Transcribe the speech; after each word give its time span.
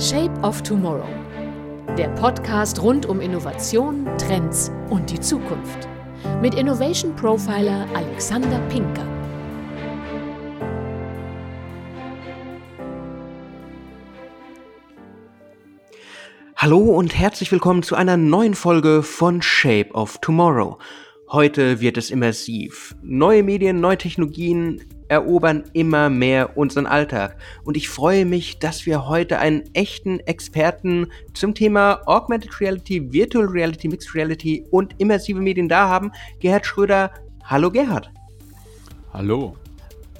Shape 0.00 0.32
of 0.42 0.62
Tomorrow. 0.62 1.10
Der 1.98 2.08
Podcast 2.14 2.80
rund 2.80 3.04
um 3.04 3.20
Innovation, 3.20 4.08
Trends 4.16 4.72
und 4.88 5.10
die 5.10 5.20
Zukunft. 5.20 5.88
Mit 6.40 6.54
Innovation 6.54 7.14
Profiler 7.14 7.86
Alexander 7.92 8.58
Pinker. 8.70 9.04
Hallo 16.56 16.78
und 16.78 17.14
herzlich 17.14 17.52
willkommen 17.52 17.82
zu 17.82 17.94
einer 17.94 18.16
neuen 18.16 18.54
Folge 18.54 19.02
von 19.02 19.42
Shape 19.42 19.90
of 19.92 20.16
Tomorrow. 20.22 20.78
Heute 21.30 21.82
wird 21.82 21.98
es 21.98 22.10
immersiv. 22.10 22.96
Neue 23.02 23.42
Medien, 23.42 23.80
neue 23.80 23.98
Technologien, 23.98 24.82
erobern 25.10 25.64
immer 25.72 26.08
mehr 26.08 26.56
unseren 26.56 26.86
Alltag. 26.86 27.36
Und 27.64 27.76
ich 27.76 27.88
freue 27.88 28.24
mich, 28.24 28.60
dass 28.60 28.86
wir 28.86 29.08
heute 29.08 29.40
einen 29.40 29.64
echten 29.74 30.20
Experten 30.20 31.08
zum 31.34 31.54
Thema 31.54 32.00
Augmented 32.06 32.60
Reality, 32.60 33.12
Virtual 33.12 33.46
Reality, 33.46 33.88
Mixed 33.88 34.14
Reality 34.14 34.64
und 34.70 34.94
immersive 34.98 35.40
Medien 35.40 35.68
da 35.68 35.88
haben. 35.88 36.12
Gerhard 36.38 36.64
Schröder. 36.64 37.10
Hallo 37.44 37.72
Gerhard. 37.72 38.08
Hallo. 39.12 39.56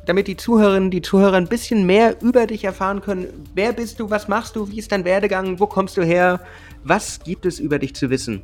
Damit 0.06 0.26
die 0.26 0.36
Zuhörerinnen, 0.36 0.90
die 0.90 1.02
Zuhörer 1.02 1.36
ein 1.36 1.46
bisschen 1.46 1.86
mehr 1.86 2.20
über 2.20 2.48
dich 2.48 2.64
erfahren 2.64 3.00
können. 3.00 3.28
Wer 3.54 3.72
bist 3.72 4.00
du? 4.00 4.10
Was 4.10 4.26
machst 4.26 4.56
du? 4.56 4.68
Wie 4.68 4.78
ist 4.78 4.90
dein 4.90 5.04
Werdegang? 5.04 5.60
Wo 5.60 5.68
kommst 5.68 5.96
du 5.96 6.02
her? 6.02 6.40
Was 6.82 7.20
gibt 7.20 7.46
es 7.46 7.60
über 7.60 7.78
dich 7.78 7.94
zu 7.94 8.10
wissen? 8.10 8.42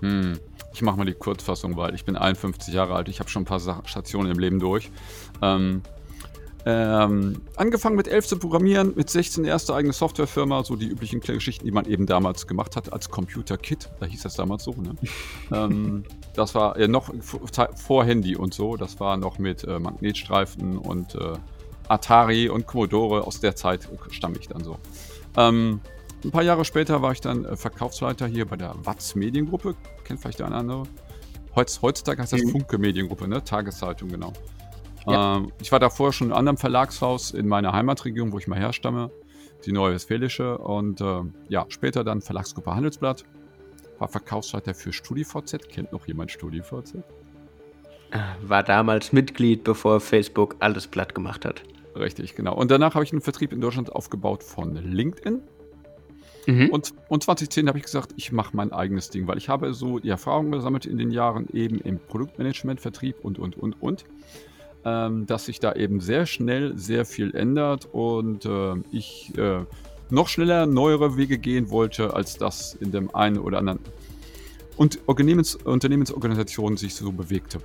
Hm. 0.00 0.36
Ich 0.74 0.82
mache 0.82 0.96
mal 0.98 1.06
die 1.06 1.14
Kurzfassung, 1.14 1.76
weil 1.76 1.94
ich 1.94 2.04
bin 2.04 2.16
51 2.16 2.74
Jahre 2.74 2.96
alt. 2.96 3.08
Ich 3.08 3.20
habe 3.20 3.30
schon 3.30 3.42
ein 3.42 3.46
paar 3.46 3.60
Stationen 3.86 4.30
im 4.32 4.38
Leben 4.40 4.58
durch. 4.58 4.90
Ähm, 5.40 5.82
ähm, 6.66 7.42
angefangen 7.56 7.94
mit 7.94 8.08
11 8.08 8.26
zu 8.26 8.38
programmieren, 8.38 8.94
mit 8.96 9.08
16 9.08 9.44
erste 9.44 9.74
eigene 9.74 9.92
Softwarefirma, 9.92 10.64
so 10.64 10.76
die 10.76 10.88
üblichen 10.88 11.20
Geschichten, 11.20 11.64
die 11.64 11.70
man 11.70 11.84
eben 11.84 12.06
damals 12.06 12.46
gemacht 12.46 12.74
hat 12.74 12.92
als 12.92 13.10
Computer 13.10 13.58
Kit, 13.58 13.90
da 14.00 14.06
hieß 14.06 14.22
das 14.22 14.34
damals 14.34 14.64
so. 14.64 14.72
Ne? 14.72 14.94
ähm, 15.52 16.04
das 16.34 16.54
war 16.54 16.78
ja 16.78 16.88
noch 16.88 17.12
vor 17.76 18.04
Handy 18.04 18.34
und 18.34 18.54
so, 18.54 18.76
das 18.76 18.98
war 18.98 19.16
noch 19.18 19.38
mit 19.38 19.62
äh, 19.64 19.78
Magnetstreifen 19.78 20.78
und 20.78 21.14
äh, 21.14 21.34
Atari 21.88 22.48
und 22.48 22.66
Commodore, 22.66 23.26
aus 23.26 23.40
der 23.40 23.54
Zeit 23.56 23.88
stamme 24.10 24.38
ich 24.40 24.48
dann 24.48 24.64
so. 24.64 24.78
Ähm, 25.36 25.80
ein 26.24 26.30
paar 26.30 26.42
Jahre 26.42 26.64
später 26.64 27.02
war 27.02 27.12
ich 27.12 27.20
dann 27.20 27.44
äh, 27.44 27.56
Verkaufsleiter 27.56 28.26
hier 28.26 28.46
bei 28.46 28.56
der 28.56 28.74
Watz 28.84 29.14
Mediengruppe. 29.14 29.76
Kennt 30.04 30.20
vielleicht 30.20 30.38
der 30.38 30.46
eine 30.46 30.56
andere. 30.56 30.84
Heutz, 31.56 31.80
heutzutage 31.82 32.20
heißt 32.22 32.32
das 32.32 32.42
mhm. 32.42 32.50
Funke 32.50 32.78
Mediengruppe, 32.78 33.28
ne? 33.28 33.42
Tageszeitung, 33.42 34.08
genau. 34.08 34.32
Ja. 35.06 35.36
Ähm, 35.36 35.52
ich 35.60 35.70
war 35.72 35.78
davor 35.78 36.12
schon 36.12 36.28
in 36.28 36.32
einem 36.32 36.38
anderen 36.40 36.56
Verlagshaus 36.58 37.30
in 37.32 37.46
meiner 37.46 37.72
Heimatregion, 37.72 38.32
wo 38.32 38.38
ich 38.38 38.48
mal 38.48 38.58
herstamme, 38.58 39.10
die 39.66 39.72
Neue 39.72 39.94
Westfälische. 39.94 40.58
Und 40.58 41.00
äh, 41.00 41.20
ja, 41.48 41.66
später 41.68 42.04
dann 42.04 42.20
Verlagsgruppe 42.22 42.74
Handelsblatt. 42.74 43.24
War 43.98 44.08
Verkaufsleiter 44.08 44.74
für 44.74 44.92
StudiVZ. 44.92 45.68
Kennt 45.68 45.92
noch 45.92 46.06
jemand 46.06 46.30
StudiVZ? 46.30 46.96
Äh, 48.10 48.18
war 48.42 48.62
damals 48.62 49.12
Mitglied, 49.12 49.64
bevor 49.64 50.00
Facebook 50.00 50.56
alles 50.60 50.86
platt 50.86 51.14
gemacht 51.14 51.44
hat. 51.44 51.62
Richtig, 51.96 52.34
genau. 52.34 52.54
Und 52.54 52.70
danach 52.70 52.94
habe 52.94 53.04
ich 53.04 53.12
einen 53.12 53.20
Vertrieb 53.20 53.52
in 53.52 53.60
Deutschland 53.60 53.92
aufgebaut 53.92 54.42
von 54.42 54.74
LinkedIn. 54.74 55.42
Mhm. 56.46 56.70
Und, 56.70 56.94
und 57.08 57.22
2010 57.22 57.68
habe 57.68 57.78
ich 57.78 57.84
gesagt, 57.84 58.12
ich 58.16 58.32
mache 58.32 58.56
mein 58.56 58.72
eigenes 58.72 59.10
Ding, 59.10 59.26
weil 59.26 59.38
ich 59.38 59.48
habe 59.48 59.74
so 59.74 59.98
die 59.98 60.08
Erfahrung 60.08 60.50
gesammelt 60.50 60.86
in 60.86 60.98
den 60.98 61.10
Jahren 61.10 61.46
eben 61.52 61.80
im 61.80 61.98
Produktmanagement, 61.98 62.80
Vertrieb 62.80 63.16
und, 63.22 63.38
und, 63.38 63.56
und, 63.56 63.80
und, 63.80 64.04
ähm, 64.84 65.26
dass 65.26 65.46
sich 65.46 65.60
da 65.60 65.72
eben 65.72 66.00
sehr 66.00 66.26
schnell 66.26 66.76
sehr 66.76 67.04
viel 67.04 67.34
ändert 67.34 67.88
und 67.92 68.44
äh, 68.44 68.74
ich 68.92 69.32
äh, 69.38 69.64
noch 70.10 70.28
schneller 70.28 70.66
neuere 70.66 71.16
Wege 71.16 71.38
gehen 71.38 71.70
wollte, 71.70 72.14
als 72.14 72.36
das 72.36 72.74
in 72.74 72.92
dem 72.92 73.14
einen 73.14 73.38
oder 73.38 73.58
anderen 73.58 73.80
und 74.76 75.00
Unternehmens 75.06 75.54
Unternehmensorganisation 75.54 76.76
sich 76.76 76.94
so 76.94 77.12
bewegte. 77.12 77.58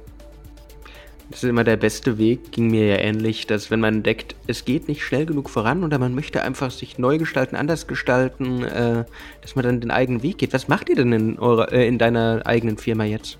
Das 1.29 1.43
ist 1.43 1.49
immer 1.49 1.63
der 1.63 1.77
beste 1.77 2.17
Weg, 2.17 2.51
ging 2.51 2.71
mir 2.71 2.87
ja 2.87 2.95
ähnlich, 2.97 3.45
dass 3.45 3.69
wenn 3.69 3.79
man 3.79 3.97
entdeckt, 3.97 4.35
es 4.47 4.65
geht 4.65 4.87
nicht 4.87 5.03
schnell 5.03 5.27
genug 5.27 5.49
voran 5.49 5.83
oder 5.83 5.99
man 5.99 6.15
möchte 6.15 6.41
einfach 6.41 6.71
sich 6.71 6.97
neu 6.97 7.19
gestalten, 7.19 7.55
anders 7.55 7.85
gestalten, 7.85 8.63
äh, 8.63 9.05
dass 9.41 9.55
man 9.55 9.63
dann 9.63 9.79
den 9.79 9.91
eigenen 9.91 10.23
Weg 10.23 10.39
geht. 10.39 10.53
Was 10.53 10.67
macht 10.67 10.89
ihr 10.89 10.95
denn 10.95 11.13
in, 11.13 11.37
eurer, 11.37 11.71
äh, 11.71 11.87
in 11.87 11.99
deiner 11.99 12.41
eigenen 12.45 12.77
Firma 12.77 13.03
jetzt? 13.03 13.37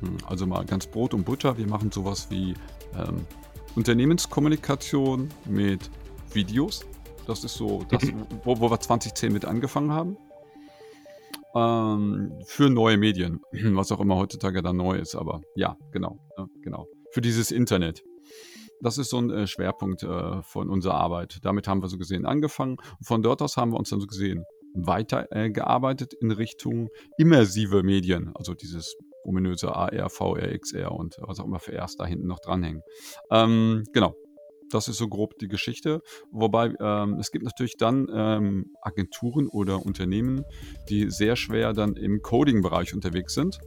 Hm, 0.00 0.18
also 0.26 0.46
mal 0.46 0.66
ganz 0.66 0.86
Brot 0.86 1.14
und 1.14 1.24
Butter. 1.24 1.56
Wir 1.56 1.66
machen 1.66 1.90
sowas 1.90 2.26
wie 2.28 2.52
ähm, 2.94 3.24
Unternehmenskommunikation 3.74 5.30
mit 5.46 5.90
Videos. 6.34 6.84
Das 7.26 7.42
ist 7.42 7.54
so 7.54 7.86
das, 7.88 8.02
wo, 8.44 8.60
wo 8.60 8.70
wir 8.70 8.80
2010 8.80 9.32
mit 9.32 9.46
angefangen 9.46 9.92
haben. 9.92 10.18
Ähm, 11.54 12.32
für 12.44 12.68
neue 12.68 12.98
Medien, 12.98 13.40
was 13.52 13.90
auch 13.92 14.00
immer 14.00 14.16
heutzutage 14.16 14.60
da 14.60 14.74
neu 14.74 14.98
ist, 14.98 15.14
aber 15.14 15.40
ja, 15.56 15.78
genau, 15.90 16.18
genau 16.62 16.86
für 17.12 17.20
dieses 17.20 17.50
Internet. 17.50 18.02
Das 18.82 18.98
ist 18.98 19.10
so 19.10 19.18
ein 19.18 19.30
äh, 19.30 19.46
Schwerpunkt 19.46 20.02
äh, 20.02 20.42
von 20.42 20.70
unserer 20.70 20.94
Arbeit. 20.94 21.38
Damit 21.42 21.68
haben 21.68 21.82
wir 21.82 21.88
so 21.88 21.98
gesehen 21.98 22.24
angefangen. 22.24 22.78
Von 23.02 23.22
dort 23.22 23.42
aus 23.42 23.56
haben 23.56 23.72
wir 23.72 23.78
uns 23.78 23.90
dann 23.90 24.00
so 24.00 24.06
gesehen 24.06 24.44
weitergearbeitet 24.74 26.14
äh, 26.14 26.16
in 26.20 26.30
Richtung 26.30 26.88
immersive 27.18 27.82
Medien, 27.82 28.30
also 28.34 28.54
dieses 28.54 28.96
ominöse 29.24 29.74
AR, 29.74 30.08
VR, 30.08 30.56
XR 30.58 30.92
und 30.92 31.16
was 31.20 31.40
auch 31.40 31.44
immer 31.44 31.58
für 31.58 31.72
Rs 31.72 31.96
da 31.96 32.06
hinten 32.06 32.26
noch 32.26 32.40
dranhängen. 32.40 32.82
Ähm, 33.30 33.84
genau. 33.92 34.14
Das 34.72 34.86
ist 34.86 34.98
so 34.98 35.08
grob 35.08 35.36
die 35.40 35.48
Geschichte. 35.48 36.00
Wobei 36.30 36.72
ähm, 36.80 37.18
es 37.18 37.32
gibt 37.32 37.44
natürlich 37.44 37.76
dann 37.76 38.06
ähm, 38.14 38.66
Agenturen 38.82 39.48
oder 39.48 39.84
Unternehmen, 39.84 40.44
die 40.88 41.10
sehr 41.10 41.34
schwer 41.34 41.72
dann 41.72 41.96
im 41.96 42.22
Coding-Bereich 42.22 42.94
unterwegs 42.94 43.34
sind. 43.34 43.58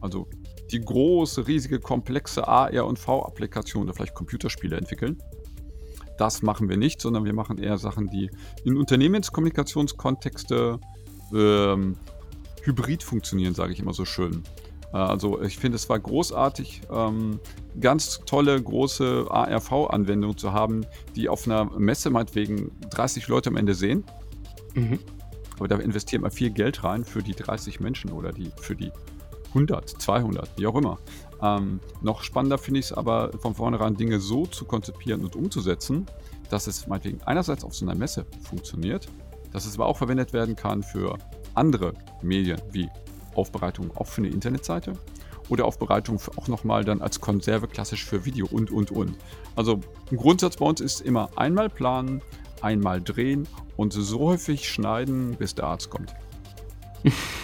Also 0.00 0.28
die 0.70 0.80
große, 0.80 1.46
riesige, 1.46 1.80
komplexe 1.80 2.46
AR- 2.46 2.86
und 2.86 2.98
V-Applikation 2.98 3.84
oder 3.84 3.94
vielleicht 3.94 4.14
Computerspiele 4.14 4.76
entwickeln. 4.76 5.22
Das 6.18 6.42
machen 6.42 6.68
wir 6.68 6.76
nicht, 6.76 7.00
sondern 7.00 7.24
wir 7.24 7.32
machen 7.32 7.58
eher 7.58 7.78
Sachen, 7.78 8.10
die 8.10 8.30
in 8.64 8.76
Unternehmenskommunikationskontexte 8.76 10.78
ähm, 11.34 11.96
hybrid 12.62 13.02
funktionieren, 13.02 13.54
sage 13.54 13.72
ich 13.72 13.80
immer 13.80 13.94
so 13.94 14.04
schön. 14.04 14.42
Also 14.92 15.40
ich 15.40 15.56
finde, 15.56 15.76
es 15.76 15.88
war 15.88 16.00
großartig, 16.00 16.82
ähm, 16.90 17.38
ganz 17.80 18.20
tolle, 18.26 18.60
große 18.60 19.26
ARV-Anwendungen 19.30 20.36
zu 20.36 20.52
haben, 20.52 20.84
die 21.14 21.28
auf 21.28 21.46
einer 21.46 21.66
Messe 21.78 22.10
meinetwegen 22.10 22.72
30 22.90 23.28
Leute 23.28 23.50
am 23.50 23.56
Ende 23.56 23.74
sehen. 23.74 24.04
Mhm. 24.74 24.98
Aber 25.58 25.68
da 25.68 25.76
investieren 25.76 26.22
wir 26.22 26.30
viel 26.30 26.50
Geld 26.50 26.82
rein 26.82 27.04
für 27.04 27.22
die 27.22 27.34
30 27.34 27.80
Menschen 27.80 28.10
oder 28.10 28.32
die, 28.32 28.50
für 28.60 28.74
die 28.74 28.90
100, 29.50 29.88
200, 29.88 30.50
wie 30.56 30.66
auch 30.66 30.74
immer. 30.74 30.98
Ähm, 31.42 31.80
noch 32.02 32.22
spannender 32.22 32.58
finde 32.58 32.80
ich 32.80 32.86
es 32.86 32.92
aber 32.92 33.30
von 33.38 33.54
vornherein 33.54 33.96
Dinge 33.96 34.20
so 34.20 34.46
zu 34.46 34.64
konzipieren 34.64 35.22
und 35.22 35.36
umzusetzen, 35.36 36.06
dass 36.50 36.66
es 36.66 36.86
meinetwegen 36.86 37.20
einerseits 37.24 37.64
auf 37.64 37.74
so 37.74 37.84
einer 37.86 37.94
Messe 37.94 38.26
funktioniert, 38.42 39.08
dass 39.52 39.66
es 39.66 39.74
aber 39.74 39.86
auch 39.86 39.96
verwendet 39.96 40.32
werden 40.32 40.56
kann 40.56 40.82
für 40.82 41.18
andere 41.54 41.94
Medien 42.22 42.60
wie 42.70 42.88
Aufbereitung 43.34 43.96
auch 43.96 44.06
für 44.06 44.22
eine 44.22 44.28
Internetseite 44.28 44.94
oder 45.48 45.64
Aufbereitung 45.64 46.18
für 46.18 46.36
auch 46.38 46.48
nochmal 46.48 46.84
dann 46.84 47.00
als 47.00 47.20
Konserve 47.20 47.66
klassisch 47.68 48.04
für 48.04 48.24
Video 48.24 48.46
und 48.50 48.70
und 48.70 48.90
und. 48.90 49.16
Also 49.56 49.80
ein 50.10 50.16
Grundsatz 50.16 50.56
bei 50.56 50.66
uns 50.66 50.80
ist 50.80 51.00
immer 51.00 51.30
einmal 51.36 51.68
planen, 51.68 52.22
einmal 52.60 53.00
drehen 53.00 53.48
und 53.76 53.92
so 53.92 54.20
häufig 54.20 54.68
schneiden, 54.68 55.36
bis 55.36 55.54
der 55.54 55.64
Arzt 55.64 55.90
kommt. 55.90 56.14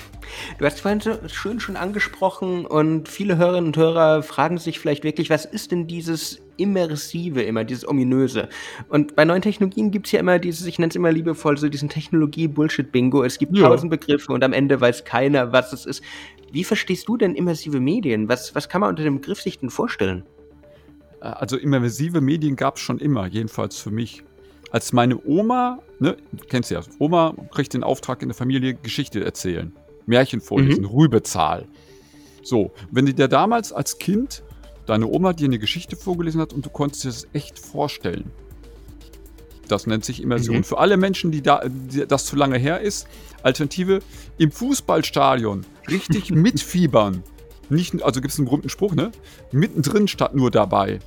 Du 0.58 0.64
hast 0.64 0.80
vorhin 0.80 1.00
so 1.00 1.12
schön 1.26 1.60
schon 1.60 1.76
angesprochen 1.76 2.64
und 2.64 3.08
viele 3.08 3.36
Hörerinnen 3.36 3.66
und 3.66 3.76
Hörer 3.76 4.22
fragen 4.22 4.56
sich 4.56 4.78
vielleicht 4.78 5.04
wirklich, 5.04 5.28
was 5.28 5.44
ist 5.44 5.70
denn 5.70 5.86
dieses 5.86 6.40
Immersive 6.56 7.42
immer, 7.42 7.64
dieses 7.64 7.86
Ominöse? 7.86 8.48
Und 8.88 9.16
bei 9.16 9.26
neuen 9.26 9.42
Technologien 9.42 9.90
gibt 9.90 10.06
es 10.06 10.12
ja 10.12 10.20
immer 10.20 10.38
dieses, 10.38 10.66
ich 10.66 10.78
nenne 10.78 10.88
es 10.88 10.96
immer 10.96 11.12
liebevoll, 11.12 11.58
so 11.58 11.68
diesen 11.68 11.90
Technologie-Bullshit-Bingo. 11.90 13.22
Es 13.22 13.38
gibt 13.38 13.54
ja. 13.54 13.68
tausend 13.68 13.90
Begriffe 13.90 14.32
und 14.32 14.42
am 14.42 14.54
Ende 14.54 14.80
weiß 14.80 15.04
keiner, 15.04 15.52
was 15.52 15.74
es 15.74 15.84
ist. 15.84 16.02
Wie 16.50 16.64
verstehst 16.64 17.06
du 17.06 17.18
denn 17.18 17.34
immersive 17.34 17.78
Medien? 17.78 18.30
Was, 18.30 18.54
was 18.54 18.70
kann 18.70 18.80
man 18.80 18.88
unter 18.88 19.02
dem 19.02 19.20
Begriff 19.20 19.42
sich 19.42 19.58
denn 19.58 19.68
vorstellen? 19.68 20.24
Äh, 21.20 21.26
also 21.26 21.58
immersive 21.58 22.22
Medien 22.22 22.56
gab 22.56 22.76
es 22.76 22.80
schon 22.80 22.98
immer, 22.98 23.26
jedenfalls 23.26 23.78
für 23.78 23.90
mich 23.90 24.24
als 24.70 24.94
meine 24.94 25.22
Oma, 25.26 25.80
ne, 25.98 26.16
kennst 26.48 26.70
du 26.70 26.76
ja, 26.76 26.80
Oma 26.98 27.34
kriegt 27.52 27.74
den 27.74 27.84
Auftrag 27.84 28.22
in 28.22 28.28
der 28.28 28.34
Familie 28.34 28.74
Geschichte 28.74 29.22
erzählen. 29.22 29.72
Märchen 30.06 30.40
vorlesen, 30.40 30.84
mhm. 30.84 30.90
Rübezahl. 30.90 31.66
So, 32.42 32.72
wenn 32.90 33.06
dir 33.06 33.28
damals 33.28 33.72
als 33.72 33.98
Kind 33.98 34.42
deine 34.86 35.08
Oma 35.08 35.32
dir 35.32 35.46
eine 35.46 35.58
Geschichte 35.58 35.96
vorgelesen 35.96 36.40
hat 36.40 36.52
und 36.52 36.64
du 36.64 36.70
konntest 36.70 37.04
dir 37.04 37.08
das 37.08 37.26
echt 37.32 37.58
vorstellen. 37.58 38.30
Das 39.68 39.86
nennt 39.86 40.04
sich 40.04 40.22
Immersion. 40.22 40.58
Mhm. 40.58 40.64
Für 40.64 40.78
alle 40.78 40.96
Menschen, 40.96 41.32
die, 41.32 41.42
da, 41.42 41.62
die 41.66 42.06
das 42.06 42.24
zu 42.24 42.36
lange 42.36 42.56
her 42.56 42.80
ist, 42.80 43.08
Alternative 43.42 44.00
im 44.38 44.52
Fußballstadion 44.52 45.66
richtig 45.90 46.30
mitfiebern. 46.30 47.22
Nicht, 47.68 48.00
also 48.02 48.20
gibt 48.20 48.32
es 48.32 48.38
einen 48.38 48.46
berühmten 48.46 48.68
Spruch, 48.68 48.94
ne? 48.94 49.10
Mittendrin 49.50 50.06
statt 50.06 50.36
nur 50.36 50.52
dabei. 50.52 51.00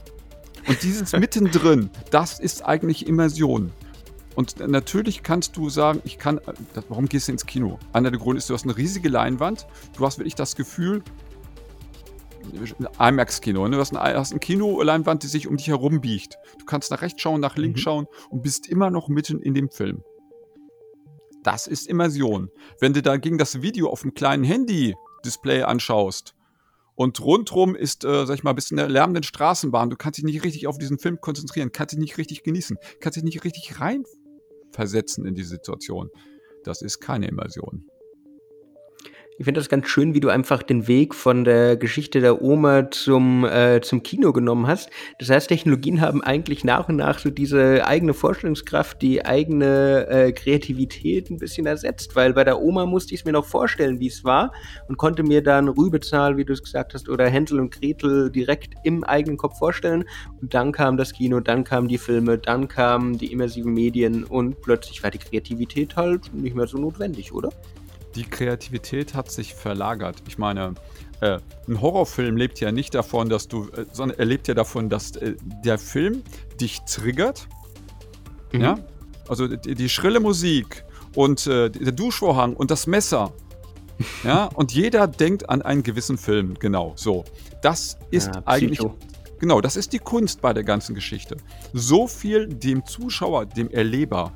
Und 0.67 0.83
dieses 0.83 1.13
mittendrin, 1.17 1.89
das 2.11 2.39
ist 2.39 2.65
eigentlich 2.65 3.07
Immersion. 3.07 3.71
Und 4.39 4.57
natürlich 4.65 5.21
kannst 5.21 5.57
du 5.57 5.69
sagen, 5.69 5.99
ich 6.05 6.17
kann, 6.17 6.37
äh, 6.37 6.53
warum 6.87 7.09
gehst 7.09 7.27
du 7.27 7.33
ins 7.33 7.45
Kino? 7.45 7.77
Einer 7.91 8.09
der 8.09 8.21
Gründe 8.21 8.37
ist, 8.37 8.49
du 8.49 8.53
hast 8.53 8.63
eine 8.63 8.77
riesige 8.77 9.09
Leinwand, 9.09 9.67
du 9.97 10.05
hast 10.05 10.17
wirklich 10.17 10.33
das 10.33 10.55
Gefühl, 10.55 11.03
IMAX-Kino. 12.97 13.67
Ne? 13.67 13.75
Du 13.75 13.81
hast, 13.81 13.93
ein, 13.93 14.17
hast 14.17 14.31
eine 14.31 14.39
Kinoleinwand, 14.39 15.23
die 15.23 15.27
sich 15.27 15.45
um 15.45 15.57
dich 15.57 15.67
herum 15.67 15.99
biegt. 15.99 16.37
Du 16.57 16.63
kannst 16.63 16.89
nach 16.89 17.01
rechts 17.01 17.21
schauen, 17.21 17.41
nach 17.41 17.57
links 17.57 17.81
mhm. 17.81 17.83
schauen 17.83 18.07
und 18.29 18.41
bist 18.41 18.69
immer 18.69 18.89
noch 18.89 19.09
mitten 19.09 19.41
in 19.41 19.53
dem 19.53 19.69
Film. 19.69 20.05
Das 21.43 21.67
ist 21.67 21.85
Immersion. 21.87 22.49
Wenn 22.79 22.93
du 22.93 23.01
dagegen 23.01 23.39
das 23.39 23.61
Video 23.61 23.89
auf 23.89 24.03
einem 24.03 24.13
kleinen 24.13 24.45
Handy-Display 24.45 25.63
anschaust 25.63 26.33
und 26.95 27.19
rundrum 27.19 27.75
ist, 27.75 28.05
äh, 28.05 28.25
sag 28.25 28.35
ich 28.35 28.43
mal, 28.43 28.53
bist 28.53 28.71
in 28.71 28.77
der 28.77 28.87
lärmenden 28.87 29.23
Straßenbahn, 29.23 29.89
du 29.89 29.97
kannst 29.97 30.17
dich 30.17 30.23
nicht 30.23 30.45
richtig 30.45 30.65
auf 30.65 30.77
diesen 30.77 30.97
Film 30.97 31.19
konzentrieren, 31.19 31.73
kannst 31.73 31.91
dich 31.91 31.99
nicht 31.99 32.17
richtig 32.17 32.43
genießen, 32.43 32.77
kannst 33.01 33.17
dich 33.17 33.23
nicht 33.25 33.43
richtig 33.43 33.81
reinversetzen 34.69 35.25
in 35.25 35.35
die 35.35 35.43
Situation. 35.43 36.09
Das 36.63 36.81
ist 36.81 36.99
keine 36.99 37.27
Immersion. 37.27 37.89
Ich 39.39 39.45
finde 39.45 39.61
das 39.61 39.69
ganz 39.69 39.87
schön, 39.87 40.13
wie 40.13 40.19
du 40.19 40.27
einfach 40.27 40.63
den 40.63 40.89
Weg 40.89 41.15
von 41.15 41.45
der 41.45 41.77
Geschichte 41.77 42.19
der 42.19 42.41
Oma 42.41 42.91
zum, 42.91 43.45
äh, 43.45 43.79
zum 43.79 44.03
Kino 44.03 44.33
genommen 44.33 44.67
hast. 44.67 44.89
Das 45.17 45.29
heißt, 45.29 45.47
Technologien 45.47 46.01
haben 46.01 46.21
eigentlich 46.21 46.65
nach 46.65 46.89
und 46.89 46.97
nach 46.97 47.19
so 47.19 47.29
diese 47.29 47.87
eigene 47.87 48.13
Vorstellungskraft, 48.13 49.01
die 49.01 49.25
eigene 49.25 50.07
äh, 50.09 50.33
Kreativität 50.33 51.29
ein 51.29 51.37
bisschen 51.37 51.67
ersetzt, 51.67 52.17
weil 52.17 52.33
bei 52.33 52.43
der 52.43 52.61
Oma 52.61 52.85
musste 52.85 53.13
ich 53.13 53.21
es 53.21 53.25
mir 53.25 53.31
noch 53.31 53.45
vorstellen, 53.45 54.01
wie 54.01 54.07
es 54.07 54.25
war 54.25 54.51
und 54.89 54.97
konnte 54.97 55.23
mir 55.23 55.41
dann 55.41 55.69
Rübezahl, 55.69 56.35
wie 56.35 56.43
du 56.43 56.51
es 56.51 56.61
gesagt 56.61 56.93
hast, 56.93 57.07
oder 57.07 57.29
Hänsel 57.29 57.61
und 57.61 57.71
Gretel 57.71 58.29
direkt 58.29 58.73
im 58.83 59.05
eigenen 59.05 59.37
Kopf 59.37 59.57
vorstellen. 59.57 60.03
Und 60.41 60.53
dann 60.53 60.73
kam 60.73 60.97
das 60.97 61.13
Kino, 61.13 61.39
dann 61.39 61.63
kamen 61.63 61.87
die 61.87 61.97
Filme, 61.97 62.37
dann 62.37 62.67
kamen 62.67 63.17
die 63.17 63.31
immersiven 63.31 63.73
Medien 63.73 64.25
und 64.25 64.59
plötzlich 64.59 65.01
war 65.01 65.11
die 65.11 65.17
Kreativität 65.17 65.95
halt 65.95 66.33
nicht 66.33 66.57
mehr 66.57 66.67
so 66.67 66.77
notwendig, 66.77 67.31
oder? 67.31 67.51
Die 68.15 68.23
Kreativität 68.23 69.13
hat 69.13 69.31
sich 69.31 69.53
verlagert. 69.53 70.23
Ich 70.27 70.37
meine, 70.37 70.73
äh, 71.21 71.39
ein 71.67 71.81
Horrorfilm 71.81 72.37
lebt 72.37 72.59
ja 72.59 72.71
nicht 72.71 72.95
davon, 72.95 73.29
dass 73.29 73.47
du, 73.47 73.69
äh, 73.69 73.85
sondern 73.91 74.17
er 74.17 74.25
lebt 74.25 74.47
ja 74.47 74.53
davon, 74.53 74.89
dass 74.89 75.15
äh, 75.17 75.35
der 75.63 75.77
Film 75.77 76.23
dich 76.59 76.79
triggert. 76.81 77.47
Mhm. 78.51 78.61
Ja? 78.61 78.79
Also 79.27 79.47
die, 79.47 79.75
die, 79.75 79.89
schrille 79.89 80.19
Musik 80.19 80.83
und 81.15 81.45
äh, 81.45 81.69
der 81.69 81.91
Duschvorhang 81.91 82.53
und 82.53 82.71
das 82.71 82.87
Messer. 82.87 83.33
ja, 84.23 84.45
und 84.45 84.71
jeder 84.71 85.07
denkt 85.07 85.49
an 85.49 85.61
einen 85.61 85.83
gewissen 85.83 86.17
Film, 86.17 86.55
genau, 86.57 86.93
so. 86.95 87.25
Das 87.61 87.97
ist 88.11 88.33
ja, 88.33 88.41
eigentlich, 88.45 88.79
genau, 89.39 89.59
das 89.59 89.75
ist 89.75 89.91
die 89.91 89.99
Kunst 89.99 90.41
bei 90.41 90.53
der 90.53 90.63
ganzen 90.63 90.95
Geschichte. 90.95 91.35
So 91.73 92.07
viel 92.07 92.47
dem 92.47 92.85
Zuschauer, 92.85 93.45
dem 93.45 93.69
Erleber 93.69 94.31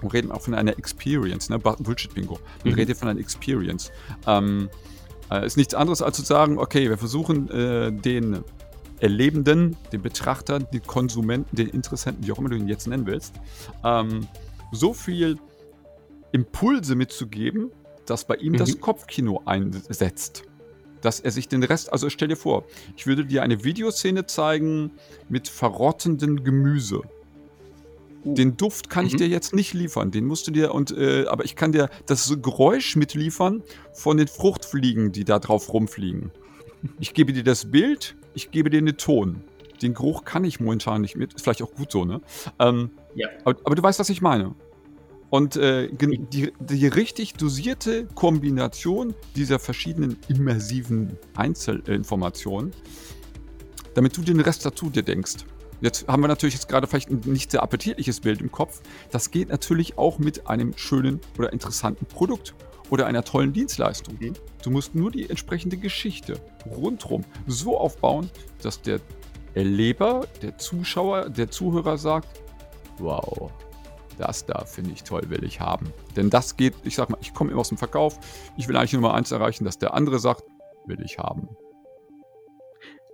man 0.00 0.10
redet 0.10 0.30
auch 0.30 0.42
von 0.42 0.54
einer 0.54 0.78
Experience, 0.78 1.48
ne? 1.48 1.58
Bullshit-Bingo. 1.58 2.38
Man 2.64 2.72
mhm. 2.72 2.78
redet 2.78 2.96
von 2.96 3.08
einer 3.08 3.20
Experience. 3.20 3.90
Ähm, 4.26 4.68
äh, 5.30 5.46
ist 5.46 5.56
nichts 5.56 5.74
anderes 5.74 6.02
als 6.02 6.16
zu 6.16 6.22
sagen, 6.22 6.58
okay, 6.58 6.88
wir 6.88 6.98
versuchen 6.98 7.50
äh, 7.50 7.92
den 7.92 8.44
Erlebenden, 9.00 9.76
den 9.92 10.02
Betrachter, 10.02 10.58
den 10.58 10.82
Konsumenten, 10.82 11.54
den 11.54 11.68
Interessenten, 11.68 12.26
wie 12.26 12.32
auch 12.32 12.38
immer 12.38 12.48
du 12.48 12.56
ihn 12.56 12.68
jetzt 12.68 12.86
nennen 12.86 13.06
willst, 13.06 13.34
ähm, 13.84 14.26
so 14.72 14.92
viel 14.92 15.38
Impulse 16.32 16.94
mitzugeben, 16.94 17.70
dass 18.06 18.26
bei 18.26 18.36
ihm 18.36 18.52
mhm. 18.52 18.58
das 18.58 18.80
Kopfkino 18.80 19.42
einsetzt. 19.44 20.44
Dass 21.00 21.20
er 21.20 21.30
sich 21.30 21.46
den 21.46 21.62
Rest, 21.62 21.92
also 21.92 22.10
stell 22.10 22.28
dir 22.28 22.36
vor, 22.36 22.64
ich 22.96 23.06
würde 23.06 23.24
dir 23.24 23.42
eine 23.42 23.62
Videoszene 23.62 24.26
zeigen 24.26 24.90
mit 25.28 25.46
verrottendem 25.46 26.42
Gemüse. 26.42 27.02
Den 28.24 28.56
Duft 28.56 28.90
kann 28.90 29.04
mhm. 29.04 29.08
ich 29.08 29.16
dir 29.16 29.28
jetzt 29.28 29.54
nicht 29.54 29.74
liefern. 29.74 30.10
Den 30.10 30.26
musst 30.26 30.46
du 30.46 30.50
dir 30.50 30.74
und 30.74 30.90
äh, 30.90 31.26
aber 31.26 31.44
ich 31.44 31.56
kann 31.56 31.72
dir 31.72 31.88
das 32.06 32.36
Geräusch 32.42 32.96
mitliefern 32.96 33.62
von 33.92 34.16
den 34.16 34.28
Fruchtfliegen, 34.28 35.12
die 35.12 35.24
da 35.24 35.38
drauf 35.38 35.72
rumfliegen. 35.72 36.32
Ich 37.00 37.14
gebe 37.14 37.32
dir 37.32 37.44
das 37.44 37.70
Bild, 37.70 38.16
ich 38.34 38.50
gebe 38.50 38.70
dir 38.70 38.82
den 38.82 38.96
Ton. 38.96 39.42
Den 39.82 39.94
Geruch 39.94 40.24
kann 40.24 40.44
ich 40.44 40.60
momentan 40.60 41.02
nicht 41.02 41.16
mit. 41.16 41.34
Ist 41.34 41.42
vielleicht 41.42 41.62
auch 41.62 41.72
gut 41.72 41.92
so, 41.92 42.04
ne? 42.04 42.20
Ähm, 42.58 42.90
ja. 43.14 43.28
Aber, 43.44 43.58
aber, 43.64 43.74
du 43.74 43.82
weißt, 43.82 43.98
was 43.98 44.10
ich 44.10 44.20
meine. 44.20 44.54
Und 45.30 45.56
äh, 45.56 45.88
die, 45.92 46.52
die, 46.58 46.86
richtig 46.86 47.34
dosierte 47.34 48.06
Kombination 48.14 49.14
dieser 49.36 49.58
verschiedenen 49.58 50.16
immersiven 50.28 51.18
Einzelinformationen, 51.36 52.72
damit 53.94 54.16
du 54.16 54.22
den 54.22 54.40
Rest 54.40 54.64
dazu 54.64 54.88
dir 54.88 55.02
denkst. 55.02 55.44
Jetzt 55.80 56.08
haben 56.08 56.22
wir 56.22 56.28
natürlich 56.28 56.54
jetzt 56.54 56.68
gerade 56.68 56.86
vielleicht 56.86 57.10
ein 57.10 57.20
nicht 57.24 57.50
sehr 57.52 57.62
appetitliches 57.62 58.20
Bild 58.20 58.40
im 58.40 58.50
Kopf. 58.50 58.80
Das 59.10 59.30
geht 59.30 59.48
natürlich 59.48 59.96
auch 59.96 60.18
mit 60.18 60.48
einem 60.48 60.76
schönen 60.76 61.20
oder 61.38 61.52
interessanten 61.52 62.06
Produkt 62.06 62.54
oder 62.90 63.06
einer 63.06 63.22
tollen 63.22 63.52
Dienstleistung. 63.52 64.16
Mhm. 64.18 64.32
Du 64.62 64.70
musst 64.70 64.94
nur 64.94 65.10
die 65.10 65.28
entsprechende 65.30 65.76
Geschichte 65.76 66.40
rundherum 66.66 67.24
so 67.46 67.78
aufbauen, 67.78 68.30
dass 68.62 68.82
der 68.82 69.00
Erleber, 69.54 70.26
der 70.42 70.58
Zuschauer, 70.58 71.30
der 71.30 71.50
Zuhörer 71.50 71.96
sagt, 71.96 72.40
wow, 72.98 73.50
das 74.18 74.44
da 74.44 74.64
finde 74.64 74.90
ich 74.92 75.04
toll, 75.04 75.22
will 75.28 75.44
ich 75.44 75.60
haben. 75.60 75.92
Denn 76.16 76.28
das 76.28 76.56
geht, 76.56 76.74
ich 76.82 76.96
sag 76.96 77.08
mal, 77.08 77.18
ich 77.20 77.32
komme 77.34 77.52
immer 77.52 77.60
aus 77.60 77.68
dem 77.68 77.78
Verkauf, 77.78 78.18
ich 78.56 78.66
will 78.66 78.76
eigentlich 78.76 78.94
nur 78.94 79.02
mal 79.02 79.14
eins 79.14 79.30
erreichen, 79.30 79.64
dass 79.64 79.78
der 79.78 79.94
andere 79.94 80.18
sagt, 80.18 80.42
will 80.86 81.00
ich 81.02 81.18
haben. 81.18 81.48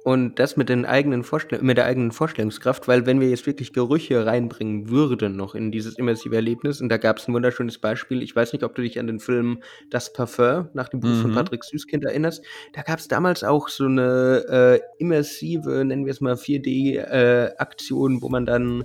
Und 0.05 0.39
das 0.39 0.59
mit, 0.59 0.69
den 0.69 0.85
eigenen 0.85 1.25
Vorstell 1.25 1.63
mit 1.63 1.79
der 1.79 1.87
eigenen 1.87 2.13
Vorstellungskraft, 2.13 2.87
weil 2.89 3.07
wenn 3.07 3.21
wir 3.21 3.31
jetzt 3.31 3.47
wirklich 3.47 3.73
Gerüche 3.73 4.27
reinbringen 4.27 4.91
würden 4.91 5.35
noch 5.35 5.55
in 5.55 5.73
dieses 5.73 5.97
immersive 5.97 6.37
Erlebnis, 6.37 6.83
und 6.83 6.91
da 6.91 6.99
gab 6.99 7.17
es 7.17 7.27
ein 7.27 7.33
wunderschönes 7.33 7.79
Beispiel, 7.79 8.23
ich 8.23 8.37
weiß 8.37 8.53
nicht, 8.53 8.65
ob 8.65 8.75
du 8.75 8.83
dich 8.83 8.99
an 9.01 9.07
den 9.07 9.19
Film 9.19 9.63
Das 9.89 10.13
Parfum 10.13 10.69
nach 10.75 10.91
dem 10.91 11.01
Buch 11.01 11.09
mhm. 11.09 11.23
von 11.23 11.33
Patrick 11.33 11.65
Süßkind 11.65 12.05
erinnerst, 12.05 12.45
da 12.75 12.83
gab 12.83 12.99
es 12.99 13.09
damals 13.09 13.45
auch 13.45 13.69
so 13.69 13.87
eine 13.87 14.45
äh, 14.47 14.81
immersive, 14.99 15.83
nennen 15.87 16.05
wir 16.05 16.13
es 16.13 16.21
mal 16.21 16.35
4D-Aktion, 16.35 18.19
äh, 18.19 18.21
wo 18.21 18.29
man 18.29 18.45
dann 18.45 18.85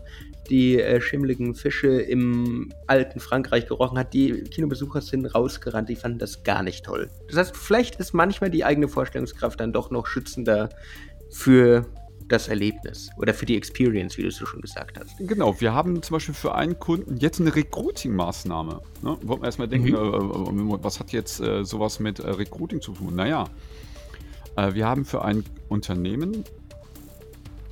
die 0.50 0.82
äh, 0.82 1.02
schimmligen 1.02 1.54
Fische 1.54 2.00
im 2.00 2.72
alten 2.88 3.20
Frankreich 3.20 3.68
gerochen 3.68 4.00
hat. 4.00 4.14
Die 4.14 4.44
Kinobesucher 4.46 5.02
sind 5.02 5.26
rausgerannt, 5.26 5.90
die 5.90 5.96
fanden 5.96 6.18
das 6.18 6.44
gar 6.44 6.64
nicht 6.64 6.86
toll. 6.86 7.10
Das 7.28 7.38
heißt, 7.38 7.58
vielleicht 7.58 7.98
ist 7.98 8.14
manchmal 8.14 8.50
die 8.50 8.64
eigene 8.64 8.88
Vorstellungskraft 8.88 9.60
dann 9.60 9.74
doch 9.74 9.92
noch 9.92 10.08
schützender 10.08 10.70
für 11.30 11.86
das 12.30 12.48
Erlebnis 12.48 13.10
oder 13.18 13.34
für 13.34 13.46
die 13.46 13.58
Experience, 13.58 14.18
wie 14.18 14.22
du 14.22 14.28
es 14.28 14.36
so 14.36 14.46
schon 14.46 14.62
gesagt 14.62 15.00
hast. 15.00 15.18
Genau, 15.20 15.60
wir 15.60 15.74
haben 15.74 16.02
zum 16.02 16.16
Beispiel 16.16 16.36
für 16.36 16.56
einen 16.56 16.80
Kunden 16.80 17.18
jetzt 17.18 17.42
eine 17.42 17.56
Recruiting-Maßnahme. 17.56 18.82
Ne? 19.02 19.18
Wollen 19.24 19.42
wir 19.42 19.46
erstmal 19.46 19.68
denken, 19.68 19.90
mhm. 19.90 20.72
äh, 20.72 20.84
was 20.84 21.00
hat 21.00 21.12
jetzt 21.12 21.40
äh, 21.42 21.66
sowas 21.66 22.00
mit 22.00 22.20
äh, 22.20 22.30
Recruiting 22.30 22.82
zu 22.82 22.94
tun? 22.94 23.16
Naja, 23.16 23.46
äh, 24.56 24.74
wir 24.74 24.88
haben 24.88 25.06
für 25.06 25.26
ein 25.26 25.44
Unternehmen 25.68 26.44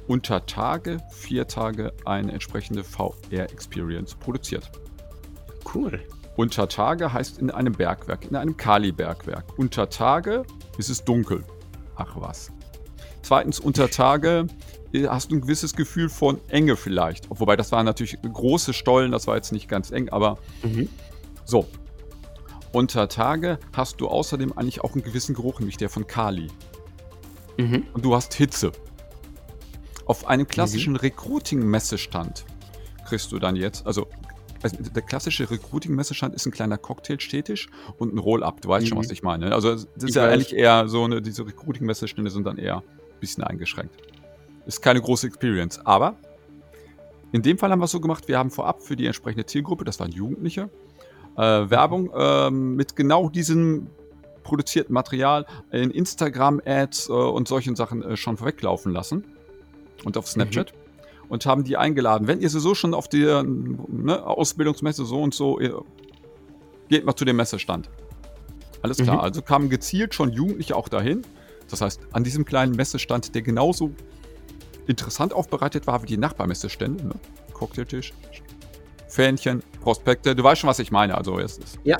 unter 0.07 0.45
Tage, 0.45 0.97
vier 1.11 1.47
Tage 1.47 1.93
eine 2.05 2.31
entsprechende 2.31 2.83
VR-Experience 2.83 4.15
produziert. 4.15 4.71
Cool. 5.73 5.99
Unter 6.35 6.69
Tage 6.69 7.11
heißt 7.11 7.39
in 7.39 7.51
einem 7.51 7.73
Bergwerk, 7.73 8.25
in 8.25 8.35
einem 8.35 8.55
Kali-Bergwerk. 8.55 9.57
Unter 9.57 9.89
Tage 9.89 10.43
ist 10.77 10.89
es 10.89 11.03
dunkel. 11.03 11.43
Ach 11.95 12.15
was. 12.15 12.51
Zweitens, 13.27 13.59
unter 13.59 13.89
Tage 13.89 14.47
äh, 14.93 15.07
hast 15.07 15.31
du 15.31 15.35
ein 15.35 15.41
gewisses 15.41 15.75
Gefühl 15.75 16.07
von 16.07 16.39
Enge 16.47 16.77
vielleicht. 16.77 17.29
Wobei 17.29 17.57
das 17.57 17.73
waren 17.73 17.85
natürlich 17.85 18.17
große 18.21 18.71
Stollen, 18.71 19.11
das 19.11 19.27
war 19.27 19.35
jetzt 19.35 19.51
nicht 19.51 19.67
ganz 19.67 19.91
eng, 19.91 20.07
aber 20.07 20.37
mhm. 20.63 20.87
so. 21.43 21.67
Unter 22.71 23.09
Tage 23.09 23.59
hast 23.73 23.99
du 23.99 24.07
außerdem 24.07 24.57
eigentlich 24.57 24.79
auch 24.81 24.93
einen 24.93 25.03
gewissen 25.03 25.35
Geruch, 25.35 25.59
nämlich 25.59 25.75
der 25.75 25.89
von 25.89 26.07
Kali. 26.07 26.47
Mhm. 27.57 27.83
Und 27.91 28.05
du 28.05 28.15
hast 28.15 28.33
Hitze. 28.33 28.71
Auf 30.05 30.25
einem 30.25 30.47
klassischen 30.47 30.93
mhm. 30.93 30.99
Recruiting-Messestand 30.99 32.45
kriegst 33.09 33.33
du 33.33 33.39
dann 33.39 33.57
jetzt, 33.57 33.85
also, 33.85 34.07
also 34.63 34.77
der 34.77 35.01
klassische 35.01 35.51
Recruiting-Messestand 35.51 36.33
ist 36.33 36.45
ein 36.45 36.53
kleiner 36.53 36.77
Cocktail-Städtisch 36.77 37.67
und 37.97 38.13
ein 38.13 38.19
Roll-Up. 38.19 38.61
Du 38.61 38.69
weißt 38.69 38.85
mhm. 38.85 38.87
schon, 38.87 38.97
was 38.99 39.11
ich 39.11 39.21
meine. 39.21 39.53
Also 39.53 39.73
das 39.73 39.83
ist 39.83 40.09
ich 40.11 40.15
ja 40.15 40.23
weiß. 40.23 40.33
eigentlich 40.33 40.55
eher 40.55 40.87
so 40.87 41.03
eine, 41.03 41.21
diese 41.21 41.45
Recruiting-Messestände 41.45 42.31
sind 42.31 42.45
dann 42.45 42.57
eher 42.57 42.83
bisschen 43.19 43.43
eingeschränkt. 43.43 43.95
Ist 44.65 44.81
keine 44.81 45.01
große 45.01 45.27
Experience, 45.27 45.79
aber 45.85 46.15
in 47.31 47.41
dem 47.41 47.57
Fall 47.57 47.71
haben 47.71 47.79
wir 47.79 47.85
es 47.85 47.91
so 47.91 47.99
gemacht, 47.99 48.27
wir 48.27 48.37
haben 48.37 48.51
vorab 48.51 48.81
für 48.81 48.95
die 48.95 49.05
entsprechende 49.05 49.45
Zielgruppe, 49.45 49.83
das 49.83 49.99
waren 49.99 50.11
Jugendliche, 50.11 50.69
äh, 51.35 51.41
Werbung 51.41 52.09
äh, 52.13 52.49
mit 52.49 52.95
genau 52.95 53.29
diesem 53.29 53.87
produzierten 54.43 54.93
Material 54.93 55.45
in 55.71 55.91
Instagram-Ads 55.91 57.09
äh, 57.09 57.11
und 57.11 57.47
solchen 57.47 57.75
Sachen 57.75 58.01
äh, 58.01 58.17
schon 58.17 58.37
vorweglaufen 58.37 58.93
lassen 58.93 59.25
und 60.05 60.17
auf 60.17 60.27
Snapchat. 60.27 60.73
Mhm. 60.73 60.77
Und 61.29 61.45
haben 61.45 61.65
die 61.65 61.75
eingeladen. 61.75 62.25
Wenn 62.25 62.39
ihr 62.39 62.49
sowieso 62.49 62.73
schon 62.73 62.93
auf 62.93 63.09
der 63.09 63.43
ne, 63.43 64.25
Ausbildungsmesse 64.25 65.03
so 65.03 65.21
und 65.21 65.33
so, 65.33 65.59
geht 66.87 67.05
mal 67.05 67.17
zu 67.17 67.25
dem 67.25 67.35
Messestand. 67.35 67.89
Alles 68.81 68.95
klar. 68.95 69.17
Mhm. 69.17 69.21
Also 69.23 69.41
kamen 69.41 69.69
gezielt 69.69 70.13
schon 70.13 70.31
Jugendliche 70.31 70.77
auch 70.77 70.87
dahin 70.87 71.23
das 71.69 71.81
heißt, 71.81 72.01
an 72.11 72.23
diesem 72.23 72.45
kleinen 72.45 72.75
Messestand, 72.75 73.35
der 73.35 73.41
genauso 73.41 73.91
interessant 74.87 75.33
aufbereitet 75.33 75.87
war 75.87 76.01
wie 76.01 76.07
die 76.07 76.17
Nachbarmessestände, 76.17 77.05
ne? 77.05 77.15
Cocktailtisch, 77.53 78.13
Fähnchen, 79.07 79.63
Prospekte. 79.81 80.35
Du 80.35 80.43
weißt 80.43 80.61
schon, 80.61 80.69
was 80.69 80.79
ich 80.79 80.91
meine. 80.91 81.17
Also 81.17 81.39
es 81.39 81.57
ist. 81.57 81.79
Ja, 81.83 81.97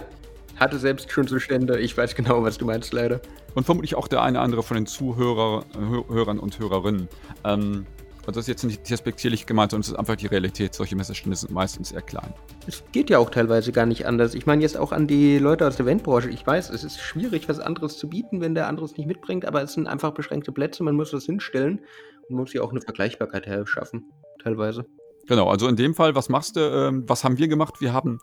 hatte 0.57 0.77
selbst 0.77 1.11
schon 1.11 1.27
so 1.27 1.39
Stände. 1.39 1.79
Ich 1.79 1.97
weiß 1.97 2.15
genau, 2.15 2.43
was 2.43 2.57
du 2.57 2.65
meinst, 2.65 2.93
leider. 2.93 3.21
Und 3.55 3.65
vermutlich 3.65 3.95
auch 3.95 4.07
der 4.07 4.21
eine 4.21 4.37
oder 4.37 4.43
andere 4.43 4.63
von 4.63 4.75
den 4.75 4.85
Zuhörern 4.85 5.63
Hörern 6.09 6.39
und 6.39 6.59
Hörerinnen. 6.59 7.07
Ähm, 7.43 7.85
also 8.27 8.39
das 8.39 8.43
ist 8.43 8.47
jetzt 8.49 8.63
nicht 8.65 8.91
respektierlich 8.91 9.45
gemeint, 9.45 9.71
sondern 9.71 9.83
es 9.83 9.87
ist 9.87 9.95
einfach 9.95 10.17
die 10.17 10.27
Realität. 10.27 10.73
Solche 10.73 10.97
Messestände 10.97 11.37
sind 11.37 11.53
meistens 11.53 11.93
eher 11.93 12.01
klein. 12.01 12.33
Es 12.67 12.83
geht 12.91 13.09
ja 13.09 13.19
auch 13.19 13.29
teilweise 13.29 13.71
gar 13.71 13.85
nicht 13.85 14.05
anders. 14.05 14.33
Ich 14.33 14.45
meine 14.45 14.61
jetzt 14.61 14.75
auch 14.75 14.91
an 14.91 15.07
die 15.07 15.39
Leute 15.39 15.65
aus 15.65 15.77
der 15.77 15.85
Eventbranche. 15.85 16.29
Ich 16.29 16.45
weiß, 16.45 16.69
es 16.69 16.83
ist 16.83 16.99
schwierig, 16.99 17.47
was 17.47 17.59
anderes 17.59 17.97
zu 17.97 18.09
bieten, 18.09 18.41
wenn 18.41 18.53
der 18.53 18.67
anderes 18.67 18.97
nicht 18.97 19.07
mitbringt, 19.07 19.45
aber 19.45 19.61
es 19.63 19.71
sind 19.71 19.87
einfach 19.87 20.11
beschränkte 20.11 20.51
Plätze. 20.51 20.83
Man 20.83 20.95
muss 20.95 21.11
das 21.11 21.25
hinstellen 21.25 21.79
und 22.27 22.35
muss 22.35 22.51
ja 22.51 22.63
auch 22.63 22.71
eine 22.71 22.81
Vergleichbarkeit 22.81 23.47
herschaffen, 23.47 24.11
teilweise. 24.43 24.85
Genau, 25.27 25.49
also 25.49 25.67
in 25.67 25.75
dem 25.75 25.93
Fall, 25.93 26.15
was 26.15 26.29
machst 26.29 26.55
du? 26.55 26.61
Ähm, 26.61 27.03
was 27.07 27.23
haben 27.23 27.37
wir 27.37 27.47
gemacht? 27.47 27.81
Wir 27.81 27.93
haben 27.93 28.19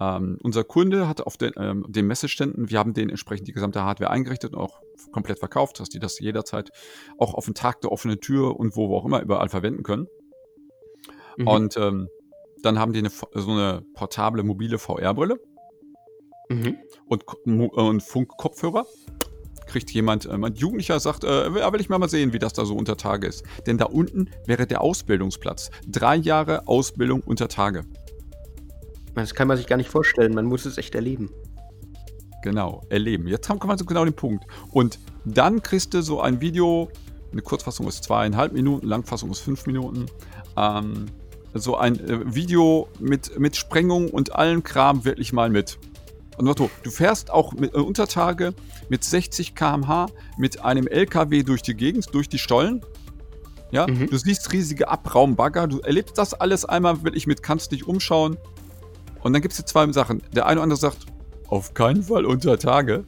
ähm, 0.00 0.38
unser 0.42 0.64
Kunde 0.64 1.06
hat 1.08 1.20
auf 1.20 1.36
den, 1.36 1.52
ähm, 1.56 1.84
den 1.88 2.06
Messeständen, 2.06 2.68
wir 2.70 2.78
haben 2.78 2.94
den 2.94 3.10
entsprechend 3.10 3.46
die 3.46 3.52
gesamte 3.52 3.84
Hardware 3.84 4.10
eingerichtet 4.10 4.54
und 4.54 4.60
auch 4.60 4.80
komplett 5.12 5.38
verkauft, 5.38 5.78
dass 5.78 5.88
die 5.88 6.00
das 6.00 6.18
jederzeit 6.18 6.70
auch 7.18 7.34
auf 7.34 7.44
den 7.44 7.54
Tag 7.54 7.80
der 7.80 7.92
offenen 7.92 8.20
Tür 8.20 8.58
und 8.58 8.76
wo 8.76 8.88
wir 8.88 8.96
auch 8.96 9.04
immer 9.04 9.22
überall 9.22 9.48
verwenden 9.48 9.82
können. 9.84 10.08
Mhm. 11.36 11.48
Und 11.48 11.76
ähm, 11.76 12.08
dann 12.62 12.78
haben 12.78 12.92
die 12.92 13.00
eine, 13.00 13.10
so 13.10 13.50
eine 13.50 13.82
portable 13.94 14.42
mobile 14.42 14.78
VR-Brille 14.78 15.38
mhm. 16.48 16.76
und, 17.06 17.24
und 17.46 18.02
Funk-Kopfhörer. 18.02 18.86
Kriegt 19.74 19.90
jemand, 19.90 20.26
äh, 20.26 20.30
ein 20.30 20.54
Jugendlicher 20.54 21.00
sagt, 21.00 21.24
äh, 21.24 21.52
will 21.52 21.80
ich 21.80 21.88
mal 21.88 22.08
sehen, 22.08 22.32
wie 22.32 22.38
das 22.38 22.52
da 22.52 22.64
so 22.64 22.76
unter 22.76 22.96
Tage 22.96 23.26
ist. 23.26 23.42
Denn 23.66 23.76
da 23.76 23.86
unten 23.86 24.30
wäre 24.46 24.68
der 24.68 24.82
Ausbildungsplatz. 24.82 25.72
Drei 25.88 26.14
Jahre 26.14 26.68
Ausbildung 26.68 27.22
unter 27.26 27.48
Tage. 27.48 27.84
Das 29.16 29.34
kann 29.34 29.48
man 29.48 29.56
sich 29.56 29.66
gar 29.66 29.74
nicht 29.74 29.90
vorstellen, 29.90 30.32
man 30.32 30.44
muss 30.44 30.64
es 30.64 30.78
echt 30.78 30.94
erleben. 30.94 31.28
Genau, 32.44 32.82
erleben. 32.88 33.26
Jetzt 33.26 33.48
kommen 33.48 33.68
wir 33.68 33.76
zu 33.76 33.84
genau 33.84 34.04
den 34.04 34.14
Punkt. 34.14 34.44
Und 34.70 35.00
dann 35.24 35.60
kriegst 35.60 35.92
du 35.92 36.02
so 36.02 36.20
ein 36.20 36.40
Video, 36.40 36.88
eine 37.32 37.42
Kurzfassung 37.42 37.88
ist 37.88 38.04
zweieinhalb 38.04 38.52
Minuten, 38.52 38.86
Langfassung 38.86 39.32
ist 39.32 39.40
fünf 39.40 39.66
Minuten. 39.66 40.06
Ähm, 40.56 41.06
so 41.52 41.76
ein 41.76 41.98
äh, 41.98 42.32
Video 42.32 42.86
mit, 43.00 43.40
mit 43.40 43.56
Sprengung 43.56 44.08
und 44.08 44.36
allen 44.36 44.62
Kram 44.62 45.04
wirklich 45.04 45.32
mal 45.32 45.50
mit. 45.50 45.80
Und 46.36 46.46
Motto, 46.46 46.70
du 46.82 46.90
fährst 46.90 47.30
auch 47.30 47.52
mit, 47.52 47.74
äh, 47.74 47.78
unter 47.78 48.06
Tage 48.08 48.54
mit 48.88 49.04
60 49.04 49.54
km/h 49.54 50.06
mit 50.36 50.60
einem 50.62 50.86
LKW 50.86 51.42
durch 51.42 51.62
die 51.62 51.74
Gegend, 51.74 52.12
durch 52.12 52.28
die 52.28 52.38
Stollen. 52.38 52.84
Ja, 53.70 53.86
mhm. 53.86 54.08
du 54.08 54.16
siehst 54.16 54.52
riesige 54.52 54.88
Abraumbagger, 54.88 55.66
du 55.66 55.80
erlebst 55.80 56.18
das 56.18 56.34
alles 56.34 56.64
einmal 56.64 57.02
wirklich 57.02 57.26
mit, 57.26 57.42
kannst 57.42 57.72
dich 57.72 57.86
umschauen. 57.86 58.36
Und 59.22 59.32
dann 59.32 59.42
gibt 59.42 59.52
es 59.52 59.58
hier 59.58 59.66
zwei 59.66 59.90
Sachen. 59.92 60.22
Der 60.32 60.46
eine 60.46 60.60
oder 60.60 60.64
andere 60.64 60.78
sagt, 60.78 61.06
auf 61.48 61.74
keinen 61.74 62.02
Fall 62.02 62.24
unter 62.24 62.58
Tage, 62.58 63.04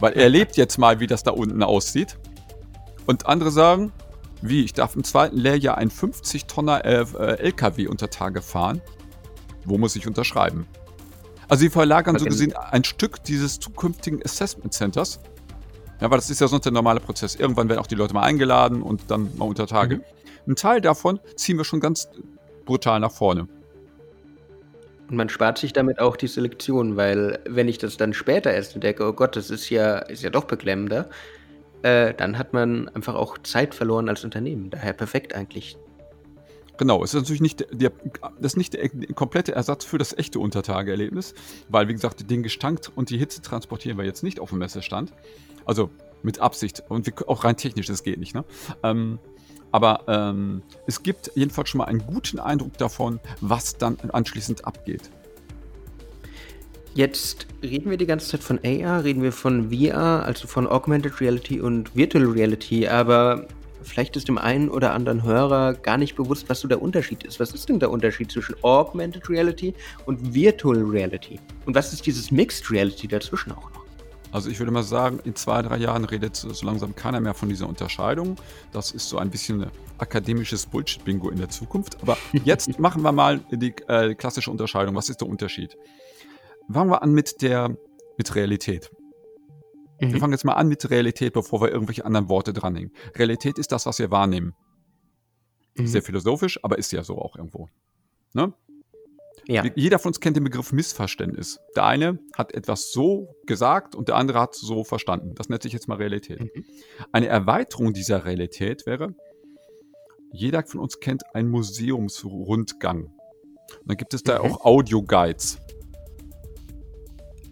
weil 0.00 0.12
er 0.12 0.28
lebt 0.30 0.56
jetzt 0.56 0.78
mal, 0.78 1.00
wie 1.00 1.06
das 1.06 1.22
da 1.22 1.32
unten 1.32 1.62
aussieht. 1.62 2.18
Und 3.06 3.26
andere 3.26 3.50
sagen, 3.50 3.92
wie, 4.42 4.64
ich 4.64 4.74
darf 4.74 4.96
im 4.96 5.04
zweiten 5.04 5.36
Lehrjahr 5.36 5.78
ein 5.78 5.90
50-Tonner 5.90 6.84
äh, 6.84 7.02
äh 7.02 7.38
LKW 7.38 7.86
unter 7.86 8.10
Tage 8.10 8.42
fahren. 8.42 8.80
Wo 9.64 9.78
muss 9.78 9.96
ich 9.96 10.06
unterschreiben? 10.06 10.66
Also 11.48 11.60
sie 11.60 11.70
verlagern 11.70 12.18
so 12.18 12.24
gesehen 12.24 12.54
ein 12.56 12.84
Stück 12.84 13.22
dieses 13.24 13.60
zukünftigen 13.60 14.22
Assessment 14.24 14.72
Centers. 14.72 15.20
Ja, 16.00 16.10
weil 16.10 16.18
das 16.18 16.28
ist 16.28 16.40
ja 16.40 16.48
sonst 16.48 16.64
der 16.64 16.72
normale 16.72 17.00
Prozess. 17.00 17.36
Irgendwann 17.36 17.68
werden 17.68 17.80
auch 17.80 17.86
die 17.86 17.94
Leute 17.94 18.14
mal 18.14 18.22
eingeladen 18.22 18.82
und 18.82 19.10
dann 19.10 19.30
mal 19.36 19.46
unter 19.46 19.66
Tage. 19.66 19.96
Mhm. 19.96 20.02
Ein 20.48 20.56
Teil 20.56 20.80
davon 20.80 21.20
ziehen 21.36 21.56
wir 21.56 21.64
schon 21.64 21.80
ganz 21.80 22.08
brutal 22.64 23.00
nach 23.00 23.12
vorne. 23.12 23.48
Und 25.08 25.16
man 25.16 25.28
spart 25.28 25.58
sich 25.58 25.72
damit 25.72 26.00
auch 26.00 26.16
die 26.16 26.26
Selektion, 26.26 26.96
weil 26.96 27.38
wenn 27.48 27.68
ich 27.68 27.78
das 27.78 27.96
dann 27.96 28.12
später 28.12 28.52
erst 28.52 28.74
entdecke, 28.74 29.06
oh 29.06 29.12
Gott, 29.12 29.36
das 29.36 29.50
ist 29.50 29.70
ja, 29.70 29.98
ist 29.98 30.22
ja 30.22 30.30
doch 30.30 30.44
beklemmender, 30.44 31.08
äh, 31.82 32.12
dann 32.12 32.38
hat 32.38 32.52
man 32.52 32.88
einfach 32.88 33.14
auch 33.14 33.38
Zeit 33.38 33.74
verloren 33.74 34.08
als 34.08 34.24
Unternehmen. 34.24 34.70
Daher 34.70 34.92
perfekt 34.92 35.34
eigentlich. 35.34 35.78
Genau, 36.78 37.02
es 37.02 37.14
ist 37.14 37.20
natürlich 37.20 37.40
nicht 37.40 37.66
der, 37.72 37.90
das 38.38 38.52
ist 38.52 38.56
nicht 38.56 38.74
der 38.74 38.88
komplette 39.14 39.52
Ersatz 39.52 39.84
für 39.84 39.98
das 39.98 40.16
echte 40.16 40.38
Untertageerlebnis, 40.38 41.34
weil, 41.68 41.88
wie 41.88 41.94
gesagt, 41.94 42.30
den 42.30 42.42
Gestank 42.42 42.80
und 42.94 43.10
die 43.10 43.18
Hitze 43.18 43.40
transportieren 43.40 43.96
wir 43.96 44.04
jetzt 44.04 44.22
nicht 44.22 44.40
auf 44.40 44.50
dem 44.50 44.58
Messestand. 44.58 45.12
Also 45.64 45.90
mit 46.22 46.40
Absicht 46.40 46.82
und 46.88 47.06
wir, 47.06 47.14
auch 47.28 47.44
rein 47.44 47.56
technisch, 47.56 47.86
das 47.86 48.02
geht 48.02 48.18
nicht. 48.18 48.34
Ne? 48.34 48.44
Ähm, 48.82 49.18
aber 49.72 50.02
ähm, 50.06 50.62
es 50.86 51.02
gibt 51.02 51.32
jedenfalls 51.34 51.68
schon 51.68 51.78
mal 51.78 51.84
einen 51.84 52.06
guten 52.06 52.38
Eindruck 52.38 52.76
davon, 52.78 53.20
was 53.40 53.76
dann 53.76 53.98
anschließend 54.12 54.64
abgeht. 54.64 55.10
Jetzt 56.94 57.46
reden 57.62 57.90
wir 57.90 57.98
die 57.98 58.06
ganze 58.06 58.28
Zeit 58.28 58.42
von 58.42 58.58
AR, 58.64 59.04
reden 59.04 59.22
wir 59.22 59.32
von 59.32 59.70
VR, 59.70 60.24
also 60.24 60.48
von 60.48 60.66
Augmented 60.66 61.20
Reality 61.20 61.60
und 61.60 61.94
Virtual 61.94 62.24
Reality, 62.24 62.88
aber 62.88 63.46
vielleicht 63.86 64.16
ist 64.16 64.28
dem 64.28 64.38
einen 64.38 64.68
oder 64.68 64.92
anderen 64.92 65.22
Hörer 65.22 65.74
gar 65.74 65.96
nicht 65.96 66.16
bewusst, 66.16 66.48
was 66.48 66.60
so 66.60 66.68
der 66.68 66.82
Unterschied 66.82 67.24
ist. 67.24 67.40
Was 67.40 67.52
ist 67.52 67.68
denn 67.68 67.80
der 67.80 67.90
Unterschied 67.90 68.30
zwischen 68.30 68.54
Augmented 68.62 69.28
Reality 69.30 69.74
und 70.04 70.34
Virtual 70.34 70.82
Reality? 70.82 71.40
Und 71.64 71.74
was 71.74 71.92
ist 71.92 72.04
dieses 72.04 72.30
Mixed 72.30 72.70
Reality 72.70 73.08
dazwischen 73.08 73.52
auch 73.52 73.70
noch? 73.70 73.86
Also 74.32 74.50
ich 74.50 74.58
würde 74.58 74.72
mal 74.72 74.82
sagen, 74.82 75.20
in 75.24 75.34
zwei, 75.34 75.62
drei 75.62 75.78
Jahren 75.78 76.04
redet 76.04 76.36
so 76.36 76.66
langsam 76.66 76.94
keiner 76.94 77.20
mehr 77.20 77.32
von 77.32 77.48
dieser 77.48 77.68
Unterscheidung. 77.68 78.36
Das 78.72 78.90
ist 78.90 79.08
so 79.08 79.18
ein 79.18 79.30
bisschen 79.30 79.66
akademisches 79.98 80.66
Bullshit-Bingo 80.66 81.30
in 81.30 81.38
der 81.38 81.48
Zukunft. 81.48 82.02
Aber 82.02 82.18
jetzt 82.44 82.78
machen 82.78 83.02
wir 83.02 83.12
mal 83.12 83.40
die 83.50 83.72
äh, 83.88 84.14
klassische 84.14 84.50
Unterscheidung. 84.50 84.94
Was 84.94 85.08
ist 85.08 85.20
der 85.20 85.28
Unterschied? 85.28 85.76
Fangen 86.70 86.90
wir 86.90 87.02
an 87.02 87.12
mit 87.12 87.40
der 87.40 87.76
mit 88.18 88.34
Realität. 88.34 88.90
Mhm. 90.00 90.12
Wir 90.12 90.20
fangen 90.20 90.32
jetzt 90.32 90.44
mal 90.44 90.54
an 90.54 90.68
mit 90.68 90.88
Realität, 90.90 91.32
bevor 91.32 91.60
wir 91.60 91.70
irgendwelche 91.70 92.04
anderen 92.04 92.28
Worte 92.28 92.52
dranhängen. 92.52 92.92
Realität 93.16 93.58
ist 93.58 93.72
das, 93.72 93.86
was 93.86 93.98
wir 93.98 94.10
wahrnehmen. 94.10 94.54
Mhm. 95.76 95.86
Sehr 95.86 96.02
philosophisch, 96.02 96.62
aber 96.62 96.78
ist 96.78 96.92
ja 96.92 97.02
so 97.02 97.18
auch 97.18 97.36
irgendwo. 97.36 97.68
Ne? 98.32 98.52
Ja. 99.48 99.64
Jeder 99.76 99.98
von 99.98 100.10
uns 100.10 100.20
kennt 100.20 100.36
den 100.36 100.44
Begriff 100.44 100.72
Missverständnis. 100.72 101.60
Der 101.76 101.84
eine 101.84 102.18
hat 102.34 102.52
etwas 102.54 102.90
so 102.90 103.28
gesagt 103.46 103.94
und 103.94 104.08
der 104.08 104.16
andere 104.16 104.40
hat 104.40 104.54
es 104.54 104.60
so 104.60 104.82
verstanden. 104.82 105.34
Das 105.36 105.48
nennt 105.48 105.62
sich 105.62 105.72
jetzt 105.72 105.86
mal 105.86 105.96
Realität. 105.96 106.40
Mhm. 106.40 106.64
Eine 107.12 107.28
Erweiterung 107.28 107.92
dieser 107.92 108.24
Realität 108.24 108.86
wäre, 108.86 109.14
jeder 110.32 110.64
von 110.64 110.80
uns 110.80 110.98
kennt 110.98 111.22
einen 111.34 111.48
Museumsrundgang. 111.48 113.04
Und 113.04 113.90
dann 113.90 113.96
gibt 113.96 114.14
es 114.14 114.22
da 114.22 114.38
mhm. 114.42 114.50
auch 114.50 114.64
Audio-Guides. 114.64 115.58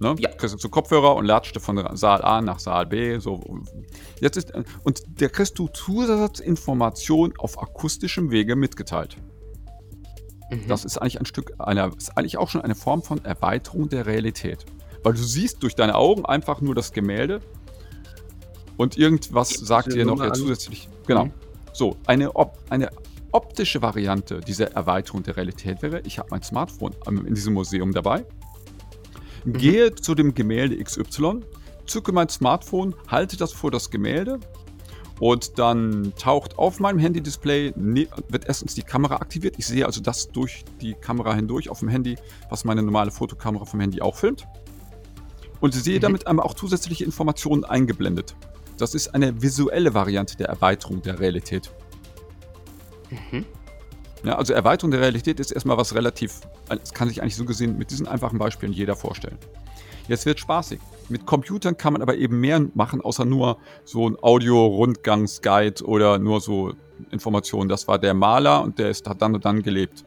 Ne? 0.05 0.15
Ja. 0.19 0.29
Kriegst 0.29 0.55
du 0.55 0.59
zu 0.59 0.69
Kopfhörer 0.69 1.17
und 1.17 1.25
latschte 1.25 1.61
von 1.61 1.83
Saal 1.97 2.23
A 2.23 2.43
nach 2.43 2.59
Saal 2.59 2.85
B. 2.85 3.19
So. 3.19 3.41
Jetzt 4.21 4.37
ist, 4.37 4.53
und 4.83 5.03
da 5.19 5.29
kriegst 5.29 5.59
du 5.59 5.67
Zusatzinformationen 5.69 7.35
auf 7.39 7.61
akustischem 7.61 8.31
Wege 8.31 8.55
mitgeteilt. 8.55 9.17
Mhm. 10.51 10.69
Das 10.69 10.85
ist 10.85 10.99
eigentlich 10.99 11.19
ein 11.21 11.25
Stück 11.25 11.55
einer, 11.59 11.91
ist 11.97 12.19
eigentlich 12.19 12.37
auch 12.37 12.51
schon 12.51 12.61
eine 12.61 12.75
Form 12.75 13.03
von 13.03 13.25
Erweiterung 13.25 13.89
der 13.89 14.05
Realität. 14.05 14.67
Weil 15.03 15.15
du 15.15 15.23
siehst 15.23 15.63
durch 15.63 15.75
deine 15.75 15.95
Augen 15.95 16.27
einfach 16.27 16.61
nur 16.61 16.75
das 16.75 16.93
Gemälde 16.93 17.41
und 18.77 18.99
irgendwas 18.99 19.59
ja, 19.59 19.65
sagt 19.65 19.95
dir 19.95 20.05
noch 20.05 20.23
ja 20.23 20.35
zusätzlich. 20.35 20.91
Genau. 21.07 21.27
Mhm. 21.27 21.33
So, 21.73 21.97
eine, 22.07 22.37
op 22.37 22.59
eine 22.69 22.91
optische 23.33 23.81
Variante 23.81 24.41
dieser 24.41 24.73
Erweiterung 24.73 25.23
der 25.23 25.39
Realität 25.39 25.81
wäre, 25.81 26.01
ich 26.01 26.19
habe 26.19 26.29
mein 26.31 26.43
Smartphone 26.43 26.95
in 27.07 27.35
diesem 27.35 27.55
Museum 27.55 27.93
dabei, 27.93 28.27
mhm. 29.45 29.53
gehe 29.55 29.95
zu 29.95 30.15
dem 30.15 30.35
Gemälde 30.35 30.83
XY, 30.83 31.41
zücke 31.87 32.13
mein 32.13 32.29
Smartphone, 32.29 32.95
halte 33.09 33.37
das 33.37 33.53
vor 33.53 33.71
das 33.71 33.91
Gemälde 33.91 34.41
und 35.21 35.59
dann 35.59 36.13
taucht 36.19 36.59
auf 36.59 36.81
meinem 36.81 36.99
Handy-Display, 36.99 37.73
ne, 37.77 38.09
wird 38.29 38.47
erstens 38.47 38.75
die 38.75 38.83
Kamera 38.83 39.17
aktiviert. 39.17 39.55
Ich 39.59 39.67
sehe 39.67 39.87
also 39.87 40.01
das 40.01 40.29
durch 40.29 40.65
die 40.81 40.95
Kamera 40.95 41.35
hindurch 41.35 41.69
auf 41.69 41.81
dem 41.81 41.89
Handy, 41.89 42.17
was 42.51 42.65
meine 42.65 42.83
normale 42.83 43.11
Fotokamera 43.11 43.65
vom 43.65 43.81
Handy 43.81 44.01
auch 44.01 44.17
filmt. 44.17 44.47
Und 45.61 45.75
sehe 45.75 45.97
mhm. 45.97 46.03
damit 46.03 46.27
aber 46.27 46.45
auch 46.45 46.55
zusätzliche 46.55 47.05
Informationen 47.05 47.65
eingeblendet. 47.65 48.35
Das 48.77 48.95
ist 48.95 49.15
eine 49.15 49.41
visuelle 49.41 49.95
Variante 49.95 50.37
der 50.37 50.49
Erweiterung 50.49 51.01
der 51.01 51.21
Realität. 51.21 51.71
Mhm. 53.11 53.47
Ja, 54.25 54.37
also 54.37 54.55
Erweiterung 54.55 54.91
der 54.91 55.01
Realität 55.01 55.39
ist 55.39 55.53
erstmal 55.53 55.77
was 55.77 55.95
relativ, 55.95 56.41
das 56.69 56.95
kann 56.95 57.09
sich 57.09 57.21
eigentlich 57.21 57.37
so 57.37 57.45
gesehen 57.45 57.77
mit 57.77 57.91
diesen 57.91 58.09
einfachen 58.09 58.39
Beispielen 58.39 58.73
jeder 58.73 58.97
vorstellen. 58.97 59.39
Jetzt 60.09 60.27
wird 60.27 60.41
spaßig. 60.41 60.81
Mit 61.09 61.27
Computern 61.27 61.77
kann 61.77 61.93
man 61.93 62.03
aber 62.03 62.17
eben 62.17 62.41
mehr 62.41 62.65
machen, 62.75 63.01
außer 63.01 63.25
nur 63.25 63.59
so 63.85 64.09
ein 64.09 64.17
Audio-Rundgangsguide 64.21 65.85
oder 65.85 66.19
nur 66.19 66.41
so 66.41 66.73
Informationen. 67.11 67.69
Das 67.69 67.87
war 67.89 67.99
der 67.99 68.15
Maler 68.15 68.63
und 68.63 68.79
der 68.79 68.91
ist, 68.91 69.09
hat 69.09 69.21
dann 69.21 69.35
und 69.35 69.45
dann 69.45 69.63
gelebt. 69.63 70.05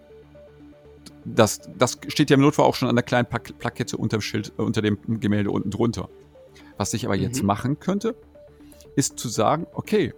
Das, 1.26 1.62
das 1.78 2.00
steht 2.08 2.30
ja 2.30 2.36
im 2.36 2.42
Notfall 2.42 2.66
auch 2.66 2.76
schon 2.76 2.90
an 2.90 2.96
der 2.96 3.04
kleinen 3.04 3.28
Plakette 3.28 3.98
unter 3.98 4.18
dem 4.18 4.22
Schild, 4.22 4.54
äh, 4.58 4.62
unter 4.62 4.82
dem 4.82 4.98
Gemälde 5.20 5.52
unten 5.52 5.70
drunter. 5.70 6.10
Was 6.78 6.94
ich 6.94 7.06
aber 7.06 7.18
mhm. 7.18 7.24
jetzt 7.24 7.44
machen 7.44 7.80
könnte, 7.80 8.16
ist 8.96 9.20
zu 9.20 9.28
sagen, 9.28 9.68
okay, 9.74 10.14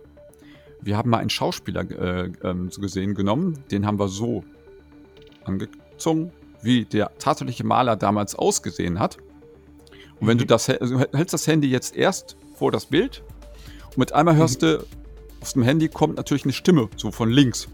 wir 0.82 0.98
haben 0.98 1.10
mal 1.10 1.18
einen 1.18 1.30
Schauspieler 1.30 1.90
äh, 1.92 2.32
ähm, 2.44 2.72
so 2.72 2.82
gesehen 2.82 3.16
genommen, 3.16 3.60
den 3.72 3.86
haben 3.86 4.00
wir 4.00 4.08
so 4.08 4.44
angezogen, 5.44 6.32
wie 6.62 6.86
der 6.86 7.12
tatsächliche 7.18 7.66
Maler 7.66 7.96
damals 7.96 8.36
ausgesehen 8.36 9.00
hat. 9.00 9.18
Und 10.20 10.28
wenn 10.28 10.38
du 10.38 10.46
das, 10.46 10.70
also 10.70 11.00
hältst 11.00 11.34
das 11.34 11.48
Handy 11.48 11.70
jetzt 11.70 11.96
erst 11.96 12.38
vor 12.56 12.72
das 12.72 12.86
Bild 12.86 13.24
und 13.88 13.98
mit 13.98 14.14
einmal 14.14 14.36
hörst 14.36 14.62
du, 14.62 14.86
aus 15.42 15.54
dem 15.54 15.64
Handy 15.64 15.88
kommt 15.88 16.18
natürlich 16.18 16.44
eine 16.44 16.54
Stimme, 16.54 16.90
so 16.98 17.12
von 17.12 17.30
links. 17.30 17.70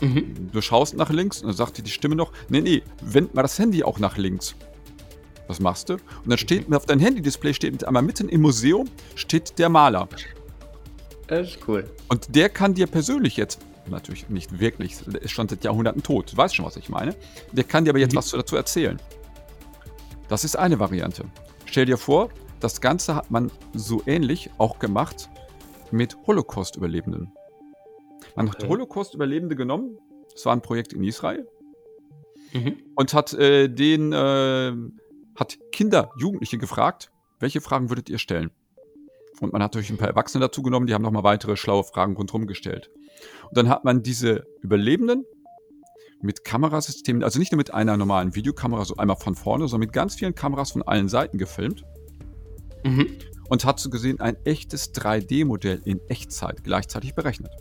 Mhm. 0.00 0.50
Du 0.52 0.60
schaust 0.60 0.96
nach 0.96 1.10
links 1.10 1.40
und 1.40 1.48
dann 1.48 1.56
sagt 1.56 1.78
dir 1.78 1.82
die 1.82 1.90
Stimme 1.90 2.16
noch, 2.16 2.32
nee, 2.48 2.60
nee, 2.60 2.82
wend 3.02 3.34
mal 3.34 3.42
das 3.42 3.58
Handy 3.58 3.82
auch 3.82 3.98
nach 3.98 4.16
links. 4.16 4.54
Was 5.46 5.60
machst 5.60 5.88
du? 5.88 5.94
Und 5.94 6.28
dann 6.28 6.38
steht 6.38 6.72
auf 6.72 6.86
deinem 6.86 7.00
Handy-Display 7.00 7.54
steht 7.54 7.72
mit 7.72 7.84
einmal 7.84 8.02
mitten 8.02 8.28
im 8.28 8.42
Museum 8.42 8.88
steht 9.14 9.58
der 9.58 9.68
Maler. 9.68 10.08
Das 11.28 11.48
ist 11.48 11.68
cool. 11.68 11.88
Und 12.08 12.34
der 12.34 12.48
kann 12.48 12.74
dir 12.74 12.86
persönlich 12.86 13.36
jetzt, 13.36 13.60
natürlich 13.86 14.28
nicht 14.28 14.58
wirklich, 14.60 14.96
es 15.22 15.30
stand 15.30 15.50
seit 15.50 15.62
Jahrhunderten 15.64 16.02
tot, 16.02 16.32
du 16.32 16.36
weißt 16.36 16.54
schon, 16.56 16.64
was 16.64 16.76
ich 16.76 16.88
meine. 16.88 17.14
Der 17.52 17.64
kann 17.64 17.84
dir 17.84 17.90
aber 17.90 17.98
jetzt 17.98 18.12
Mhm. 18.12 18.18
was 18.18 18.30
dazu 18.30 18.56
erzählen. 18.56 19.00
Das 20.28 20.44
ist 20.44 20.56
eine 20.56 20.78
Variante. 20.78 21.24
Stell 21.66 21.86
dir 21.86 21.96
vor, 21.96 22.30
das 22.60 22.80
Ganze 22.80 23.14
hat 23.14 23.30
man 23.30 23.50
so 23.72 24.02
ähnlich 24.06 24.50
auch 24.58 24.78
gemacht 24.78 25.28
mit 25.90 26.16
Holocaust-Überlebenden. 26.26 27.32
Man 28.34 28.48
hat 28.50 28.56
Okay. 28.56 28.68
Holocaust-Überlebende 28.68 29.54
genommen, 29.56 29.98
das 30.32 30.44
war 30.44 30.52
ein 30.54 30.60
Projekt 30.62 30.92
in 30.92 31.02
Israel, 31.04 31.46
Mhm. 32.52 32.76
und 32.94 33.12
hat 33.14 33.32
äh, 33.34 33.68
den 33.68 34.12
äh, 34.12 34.72
hat 35.36 35.58
Kinder, 35.72 36.10
Jugendliche 36.18 36.56
gefragt, 36.58 37.10
welche 37.38 37.60
Fragen 37.60 37.90
würdet 37.90 38.08
ihr 38.10 38.18
stellen? 38.18 38.50
Und 39.40 39.52
man 39.52 39.62
hat 39.62 39.72
natürlich 39.74 39.90
ein 39.90 39.96
paar 39.98 40.08
Erwachsene 40.08 40.44
dazu 40.44 40.62
genommen, 40.62 40.86
die 40.86 40.94
haben 40.94 41.02
nochmal 41.02 41.22
weitere 41.22 41.56
schlaue 41.56 41.84
Fragen 41.84 42.16
rundherum 42.16 42.46
gestellt. 42.46 42.90
Und 43.48 43.56
dann 43.56 43.68
hat 43.68 43.84
man 43.84 44.02
diese 44.02 44.44
Überlebenden 44.62 45.24
mit 46.20 46.44
Kamerasystemen, 46.44 47.22
also 47.22 47.38
nicht 47.38 47.52
nur 47.52 47.58
mit 47.58 47.72
einer 47.72 47.96
normalen 47.96 48.34
Videokamera, 48.34 48.84
so 48.84 48.96
einmal 48.96 49.16
von 49.16 49.36
vorne, 49.36 49.68
sondern 49.68 49.86
mit 49.86 49.92
ganz 49.92 50.16
vielen 50.16 50.34
Kameras 50.34 50.72
von 50.72 50.82
allen 50.82 51.08
Seiten 51.08 51.38
gefilmt 51.38 51.84
Mhm. 52.84 53.06
und 53.48 53.64
hat 53.64 53.78
so 53.78 53.90
gesehen 53.90 54.18
ein 54.20 54.36
echtes 54.44 54.92
3D-Modell 54.94 55.80
in 55.84 56.00
Echtzeit 56.08 56.64
gleichzeitig 56.64 57.14
berechnet. 57.14 57.52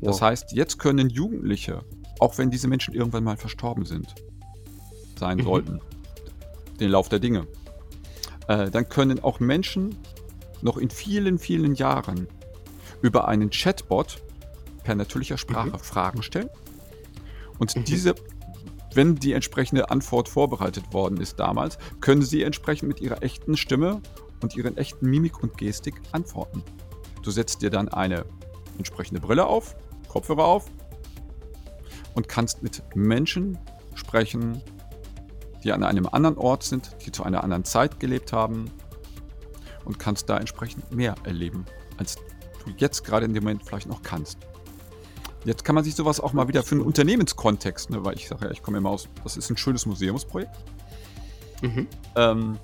Das 0.00 0.16
Wow. 0.16 0.22
heißt, 0.22 0.52
jetzt 0.52 0.78
können 0.78 1.08
Jugendliche, 1.08 1.82
auch 2.18 2.36
wenn 2.38 2.50
diese 2.50 2.66
Menschen 2.68 2.94
irgendwann 2.94 3.24
mal 3.24 3.36
verstorben 3.36 3.84
sind, 3.84 4.14
sein 5.18 5.38
Mhm. 5.38 5.42
sollten, 5.44 5.80
den 6.80 6.90
Lauf 6.90 7.08
der 7.08 7.20
Dinge, 7.20 7.46
äh, 8.48 8.70
dann 8.70 8.88
können 8.88 9.20
auch 9.22 9.38
Menschen 9.40 9.96
noch 10.64 10.78
in 10.78 10.90
vielen, 10.90 11.38
vielen 11.38 11.74
Jahren 11.74 12.26
über 13.02 13.28
einen 13.28 13.50
Chatbot 13.50 14.22
per 14.82 14.94
natürlicher 14.94 15.38
Sprache 15.38 15.78
Fragen 15.78 16.22
stellen. 16.22 16.50
Und 17.58 17.76
Mhm. 17.76 17.84
diese, 17.84 18.14
wenn 18.94 19.16
die 19.16 19.34
entsprechende 19.34 19.90
Antwort 19.90 20.28
vorbereitet 20.28 20.92
worden 20.92 21.20
ist 21.20 21.38
damals, 21.38 21.78
können 22.00 22.22
sie 22.22 22.42
entsprechend 22.42 22.88
mit 22.88 23.00
ihrer 23.00 23.22
echten 23.22 23.56
Stimme 23.56 24.00
und 24.42 24.56
ihren 24.56 24.76
echten 24.76 25.08
Mimik 25.08 25.42
und 25.42 25.56
Gestik 25.58 26.00
antworten. 26.12 26.62
Du 27.22 27.30
setzt 27.30 27.62
dir 27.62 27.70
dann 27.70 27.88
eine 27.88 28.24
entsprechende 28.78 29.20
Brille 29.20 29.46
auf, 29.46 29.76
Kopfhörer 30.08 30.44
auf 30.44 30.70
und 32.14 32.28
kannst 32.28 32.62
mit 32.62 32.82
Menschen 32.94 33.58
sprechen, 33.94 34.62
die 35.62 35.72
an 35.72 35.82
einem 35.82 36.06
anderen 36.06 36.36
Ort 36.36 36.62
sind, 36.62 36.96
die 37.04 37.12
zu 37.12 37.22
einer 37.22 37.44
anderen 37.44 37.64
Zeit 37.64 38.00
gelebt 38.00 38.32
haben 38.32 38.70
und 39.84 39.98
kannst 39.98 40.28
da 40.28 40.38
entsprechend 40.38 40.92
mehr 40.92 41.14
erleben, 41.24 41.64
als 41.98 42.16
du 42.16 42.72
jetzt 42.76 43.04
gerade 43.04 43.26
in 43.26 43.34
dem 43.34 43.44
Moment 43.44 43.62
vielleicht 43.64 43.88
noch 43.88 44.02
kannst. 44.02 44.38
Jetzt 45.44 45.64
kann 45.64 45.74
man 45.74 45.84
sich 45.84 45.94
sowas 45.94 46.20
auch 46.20 46.32
mal 46.32 46.48
wieder 46.48 46.62
für 46.62 46.74
einen 46.74 46.84
Unternehmenskontext, 46.84 47.90
ne, 47.90 48.04
weil 48.04 48.14
ich 48.14 48.28
sage 48.28 48.46
ja, 48.46 48.50
ich 48.50 48.62
komme 48.62 48.78
immer 48.78 48.90
aus, 48.90 49.08
das 49.22 49.36
ist 49.36 49.50
ein 49.50 49.56
schönes 49.56 49.84
Museumsprojekt. 49.84 50.54
Mhm. 51.62 51.86
Ähm, 52.16 52.58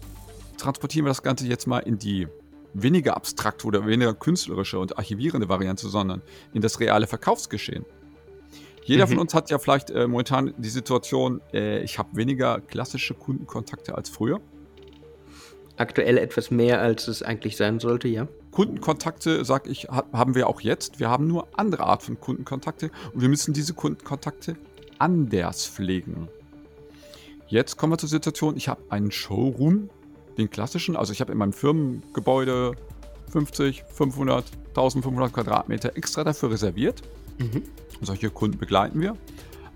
transportieren 0.56 1.04
wir 1.04 1.10
das 1.10 1.22
Ganze 1.22 1.46
jetzt 1.46 1.66
mal 1.66 1.80
in 1.80 1.98
die 1.98 2.26
weniger 2.72 3.16
abstrakte 3.16 3.66
oder 3.66 3.87
weniger 3.87 4.14
künstlerische 4.14 4.78
und 4.78 4.96
archivierende 4.96 5.48
Variante, 5.48 5.88
sondern 5.88 6.22
in 6.52 6.62
das 6.62 6.80
reale 6.80 7.06
Verkaufsgeschehen. 7.06 7.85
Jeder 8.85 9.06
Mhm. 9.06 9.11
von 9.11 9.18
uns 9.18 9.35
hat 9.35 9.50
ja 9.50 9.59
vielleicht 9.59 9.90
äh, 9.90 10.06
momentan 10.06 10.54
die 10.56 10.68
Situation, 10.68 11.40
äh, 11.52 11.83
ich 11.83 11.98
habe 11.98 12.16
weniger 12.16 12.61
klassische 12.61 13.14
Kundenkontakte 13.14 13.94
als 13.94 14.09
früher. 14.09 14.40
Aktuell 15.81 16.19
etwas 16.19 16.51
mehr, 16.51 16.83
als 16.83 17.09
es 17.09 17.23
eigentlich 17.23 17.57
sein 17.57 17.81
sollte, 17.81 18.07
ja. 18.07 18.29
Kundenkontakte, 18.51 19.47
sag 19.47 19.66
ich, 19.66 19.85
ha 19.85 20.05
haben 20.12 20.35
wir 20.35 20.47
auch 20.47 20.61
jetzt. 20.61 21.01
Wir 21.01 21.09
haben 21.09 21.27
nur 21.27 21.49
andere 21.57 21.85
Art 21.85 22.03
von 22.03 22.21
Kundenkontakte 22.21 22.90
und 23.14 23.23
wir 23.23 23.31
müssen 23.31 23.55
diese 23.55 23.73
Kundenkontakte 23.73 24.57
anders 24.99 25.66
pflegen. 25.66 26.29
Jetzt 27.49 27.79
kommen 27.79 27.95
wir 27.95 27.97
zur 27.97 28.11
Situation, 28.11 28.59
ich 28.59 28.69
habe 28.69 28.83
einen 28.90 29.11
Showroom, 29.11 29.88
den 30.37 30.51
klassischen, 30.51 30.97
also 30.97 31.14
ich 31.14 31.23
habe 31.23 31.33
in 31.33 31.38
meinem 31.38 31.55
Firmengebäude 31.55 32.73
50, 33.33 33.83
500, 33.90 34.45
1500 34.69 35.33
Quadratmeter 35.33 35.97
extra 35.97 36.25
dafür 36.25 36.51
reserviert. 36.51 37.01
Mhm. 37.38 37.62
Solche 38.03 38.29
Kunden 38.29 38.59
begleiten 38.59 39.01
wir, 39.01 39.16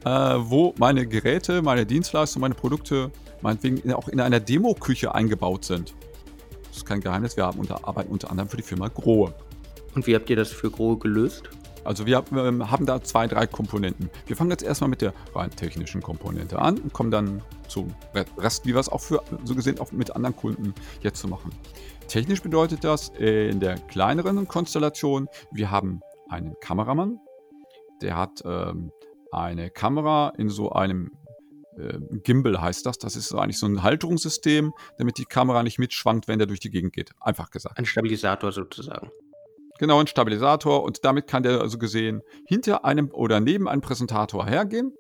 äh, 0.04 0.10
wo 0.10 0.74
meine 0.76 1.06
Geräte, 1.06 1.62
meine 1.62 1.86
Dienstleistungen, 1.86 2.42
meine 2.42 2.54
Produkte 2.56 3.10
meinetwegen 3.44 3.76
in, 3.76 3.92
auch 3.92 4.08
in 4.08 4.20
einer 4.20 4.40
Demoküche 4.40 5.14
eingebaut 5.14 5.64
sind. 5.64 5.94
Das 6.66 6.78
ist 6.78 6.86
kein 6.86 7.00
Geheimnis, 7.00 7.36
wir 7.36 7.44
haben 7.44 7.60
unter, 7.60 7.86
arbeiten 7.86 8.10
unter 8.10 8.30
anderem 8.30 8.48
für 8.48 8.56
die 8.56 8.64
Firma 8.64 8.88
Grohe. 8.88 9.32
Und 9.94 10.08
wie 10.08 10.16
habt 10.16 10.28
ihr 10.28 10.36
das 10.36 10.50
für 10.50 10.70
Grohe 10.70 10.96
gelöst? 10.98 11.50
Also 11.84 12.06
wir 12.06 12.24
ähm, 12.32 12.70
haben 12.70 12.86
da 12.86 13.02
zwei, 13.02 13.26
drei 13.26 13.46
Komponenten. 13.46 14.08
Wir 14.26 14.34
fangen 14.34 14.50
jetzt 14.50 14.64
erstmal 14.64 14.88
mit 14.88 15.02
der 15.02 15.12
rein 15.34 15.50
technischen 15.50 16.00
Komponente 16.02 16.58
an 16.58 16.78
und 16.78 16.94
kommen 16.94 17.10
dann 17.10 17.42
zum 17.68 17.94
Re- 18.14 18.24
Rest, 18.38 18.64
wie 18.64 18.72
wir 18.72 18.80
es 18.80 18.88
auch 18.88 19.02
für 19.02 19.22
so 19.44 19.54
gesehen 19.54 19.78
auch 19.78 19.92
mit 19.92 20.16
anderen 20.16 20.34
Kunden 20.34 20.74
jetzt 21.02 21.20
zu 21.20 21.28
machen. 21.28 21.50
Technisch 22.08 22.42
bedeutet 22.42 22.82
das 22.82 23.12
äh, 23.20 23.50
in 23.50 23.60
der 23.60 23.76
kleineren 23.76 24.48
Konstellation, 24.48 25.28
wir 25.52 25.70
haben 25.70 26.00
einen 26.30 26.54
Kameramann, 26.60 27.20
der 28.00 28.16
hat 28.16 28.42
ähm, 28.46 28.90
eine 29.30 29.68
Kamera 29.68 30.32
in 30.38 30.48
so 30.48 30.72
einem 30.72 31.12
äh, 31.78 31.98
Gimbal 32.22 32.60
heißt 32.60 32.86
das. 32.86 32.98
Das 32.98 33.16
ist 33.16 33.28
so 33.28 33.38
eigentlich 33.38 33.58
so 33.58 33.66
ein 33.66 33.82
Halterungssystem, 33.82 34.72
damit 34.98 35.18
die 35.18 35.24
Kamera 35.24 35.62
nicht 35.62 35.78
mitschwankt, 35.78 36.28
wenn 36.28 36.38
der 36.38 36.46
durch 36.46 36.60
die 36.60 36.70
Gegend 36.70 36.92
geht. 36.92 37.10
Einfach 37.20 37.50
gesagt. 37.50 37.78
Ein 37.78 37.86
Stabilisator 37.86 38.52
sozusagen. 38.52 39.10
Genau, 39.78 39.98
ein 39.98 40.06
Stabilisator 40.06 40.84
und 40.84 41.04
damit 41.04 41.26
kann 41.26 41.42
der 41.42 41.60
also 41.60 41.78
gesehen 41.78 42.22
hinter 42.46 42.84
einem 42.84 43.10
oder 43.12 43.40
neben 43.40 43.68
einem 43.68 43.80
Präsentator 43.80 44.46
hergehen. 44.46 44.94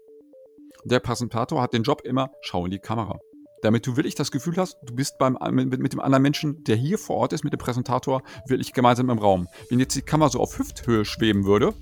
Der 0.84 1.00
Präsentator 1.00 1.62
hat 1.62 1.72
den 1.72 1.84
Job 1.84 2.02
immer, 2.04 2.30
schau 2.42 2.64
in 2.64 2.70
die 2.72 2.80
Kamera. 2.80 3.18
Damit 3.62 3.86
du 3.86 3.96
wirklich 3.96 4.14
das 4.14 4.30
Gefühl 4.30 4.56
hast, 4.56 4.76
du 4.84 4.94
bist 4.94 5.16
beim, 5.18 5.38
mit, 5.52 5.78
mit 5.78 5.92
dem 5.92 6.00
anderen 6.00 6.22
Menschen, 6.22 6.62
der 6.64 6.76
hier 6.76 6.98
vor 6.98 7.16
Ort 7.16 7.32
ist, 7.32 7.44
mit 7.44 7.52
dem 7.52 7.58
Präsentator, 7.58 8.22
wirklich 8.46 8.72
gemeinsam 8.74 9.08
im 9.08 9.18
Raum. 9.18 9.46
Wenn 9.70 9.78
jetzt 9.78 9.94
die 9.94 10.02
Kamera 10.02 10.28
so 10.28 10.40
auf 10.40 10.58
Hüfthöhe 10.58 11.04
schweben 11.04 11.46
würde, 11.46 11.72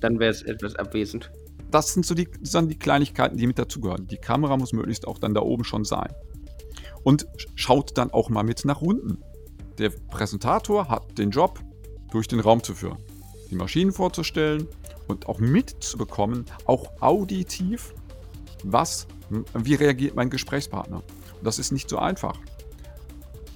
Dann 0.00 0.18
wäre 0.18 0.30
es 0.30 0.42
etwas 0.42 0.74
abwesend. 0.76 1.30
Das 1.70 1.92
sind 1.94 2.06
so 2.06 2.14
die, 2.14 2.28
sind 2.42 2.70
die 2.70 2.78
Kleinigkeiten, 2.78 3.36
die 3.36 3.46
mit 3.46 3.58
dazugehören. 3.58 4.06
Die 4.06 4.16
Kamera 4.16 4.56
muss 4.56 4.72
möglichst 4.72 5.06
auch 5.06 5.18
dann 5.18 5.34
da 5.34 5.40
oben 5.40 5.64
schon 5.64 5.84
sein. 5.84 6.12
Und 7.02 7.26
schaut 7.54 7.96
dann 7.96 8.10
auch 8.10 8.28
mal 8.28 8.42
mit 8.42 8.64
nach 8.64 8.82
unten. 8.82 9.22
Der 9.78 9.90
Präsentator 9.90 10.88
hat 10.88 11.16
den 11.18 11.30
Job, 11.30 11.60
durch 12.10 12.28
den 12.28 12.40
Raum 12.40 12.62
zu 12.62 12.74
führen, 12.74 12.98
die 13.50 13.54
Maschinen 13.54 13.92
vorzustellen 13.92 14.66
und 15.06 15.28
auch 15.28 15.38
mitzubekommen, 15.38 16.44
auch 16.66 16.90
auditiv, 17.00 17.94
was, 18.64 19.06
wie 19.54 19.74
reagiert 19.74 20.16
mein 20.16 20.28
Gesprächspartner. 20.28 20.96
Und 20.96 21.46
das 21.46 21.58
ist 21.58 21.70
nicht 21.70 21.88
so 21.88 21.98
einfach. 21.98 22.38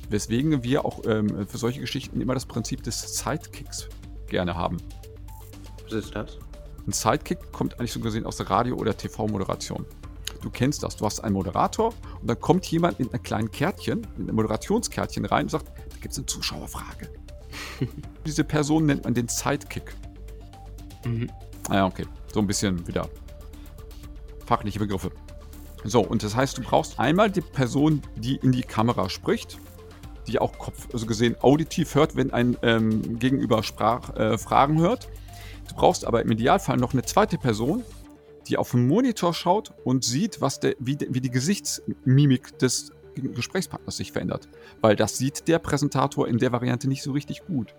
Weswegen 0.09 0.62
wir 0.62 0.85
auch 0.85 1.00
ähm, 1.07 1.46
für 1.48 1.59
solche 1.59 1.81
Geschichten 1.81 2.20
immer 2.20 2.35
das 2.35 2.46
Prinzip 2.46 2.83
des 2.83 3.18
Sidekicks 3.18 3.88
gerne 4.29 4.55
haben. 4.55 4.77
Was 5.85 5.92
ist 5.92 6.14
das? 6.14 6.38
Ein 6.87 6.92
Sidekick 6.92 7.53
kommt 7.53 7.79
eigentlich 7.79 7.92
so 7.92 8.01
gesehen 8.01 8.27
aus 8.27 8.37
der 8.37 8.51
Radio- 8.51 8.77
oder 8.77 8.97
TV-Moderation. 8.97 9.87
Du 10.42 10.51
kennst 10.51 10.83
das. 10.83 10.97
Du 10.97 11.07
hast 11.07 11.20
einen 11.20 11.35
Moderator 11.35 11.94
und 12.20 12.29
dann 12.29 12.38
kommt 12.38 12.66
jemand 12.66 12.99
mit 12.99 13.12
einem 13.12 13.23
kleinen 13.23 13.51
Kärtchen, 13.51 14.07
mit 14.16 14.29
einem 14.29 14.37
Moderationskärtchen 14.37 15.25
rein 15.25 15.44
und 15.44 15.51
sagt, 15.51 15.68
da 15.68 15.97
gibt 16.01 16.12
es 16.12 16.18
eine 16.18 16.27
Zuschauerfrage. 16.27 17.09
Diese 18.27 18.44
Person 18.44 18.87
nennt 18.87 19.05
man 19.05 19.14
den 19.14 19.29
Sidekick. 19.29 19.94
Mhm. 21.07 21.31
Ah 21.68 21.77
ja, 21.77 21.87
okay. 21.87 22.05
So 22.33 22.40
ein 22.40 22.47
bisschen 22.47 22.87
wieder 22.87 23.09
fachliche 24.44 24.79
Begriffe. 24.79 25.11
So, 25.85 26.01
und 26.01 26.23
das 26.23 26.35
heißt, 26.35 26.59
du 26.59 26.62
brauchst 26.62 26.99
einmal 26.99 27.31
die 27.31 27.40
Person, 27.40 28.03
die 28.16 28.37
in 28.37 28.53
die 28.53 28.62
Kamera 28.62 29.09
spricht, 29.09 29.59
die 30.27 30.38
auch 30.38 30.59
Kopf, 30.59 30.88
also 30.92 31.07
gesehen 31.07 31.37
auditiv 31.40 31.94
hört, 31.94 32.16
wenn 32.16 32.33
ein 32.33 32.57
ähm, 32.62 33.18
Gegenüber 33.18 33.62
Sprach, 33.62 34.14
äh, 34.16 34.38
Fragen 34.38 34.81
hört. 34.81 35.09
Du 35.68 35.74
brauchst 35.74 36.07
aber 36.07 36.22
im 36.22 36.31
Idealfall 36.31 36.77
noch 36.77 36.92
eine 36.92 37.03
zweite 37.03 37.38
Person, 37.38 37.83
die 38.48 38.57
auf 38.57 38.72
den 38.72 38.87
Monitor 38.87 39.33
schaut 39.35 39.72
und 39.85 40.05
sieht, 40.05 40.40
was 40.40 40.61
der, 40.61 40.74
wie, 40.79 40.98
wie 41.09 41.20
die 41.20 41.31
Gesichtsmimik 41.31 42.59
des 42.59 42.92
Gesprächspartners 43.14 43.96
sich 43.96 44.12
verändert. 44.12 44.48
Weil 44.81 44.96
das 44.96 45.16
sieht 45.16 45.48
der 45.48 45.59
Präsentator 45.59 46.29
in 46.29 46.38
der 46.38 46.53
Variante 46.53 46.88
nicht 46.88 47.03
so 47.03 47.12
richtig 47.12 47.46
gut. 47.46 47.74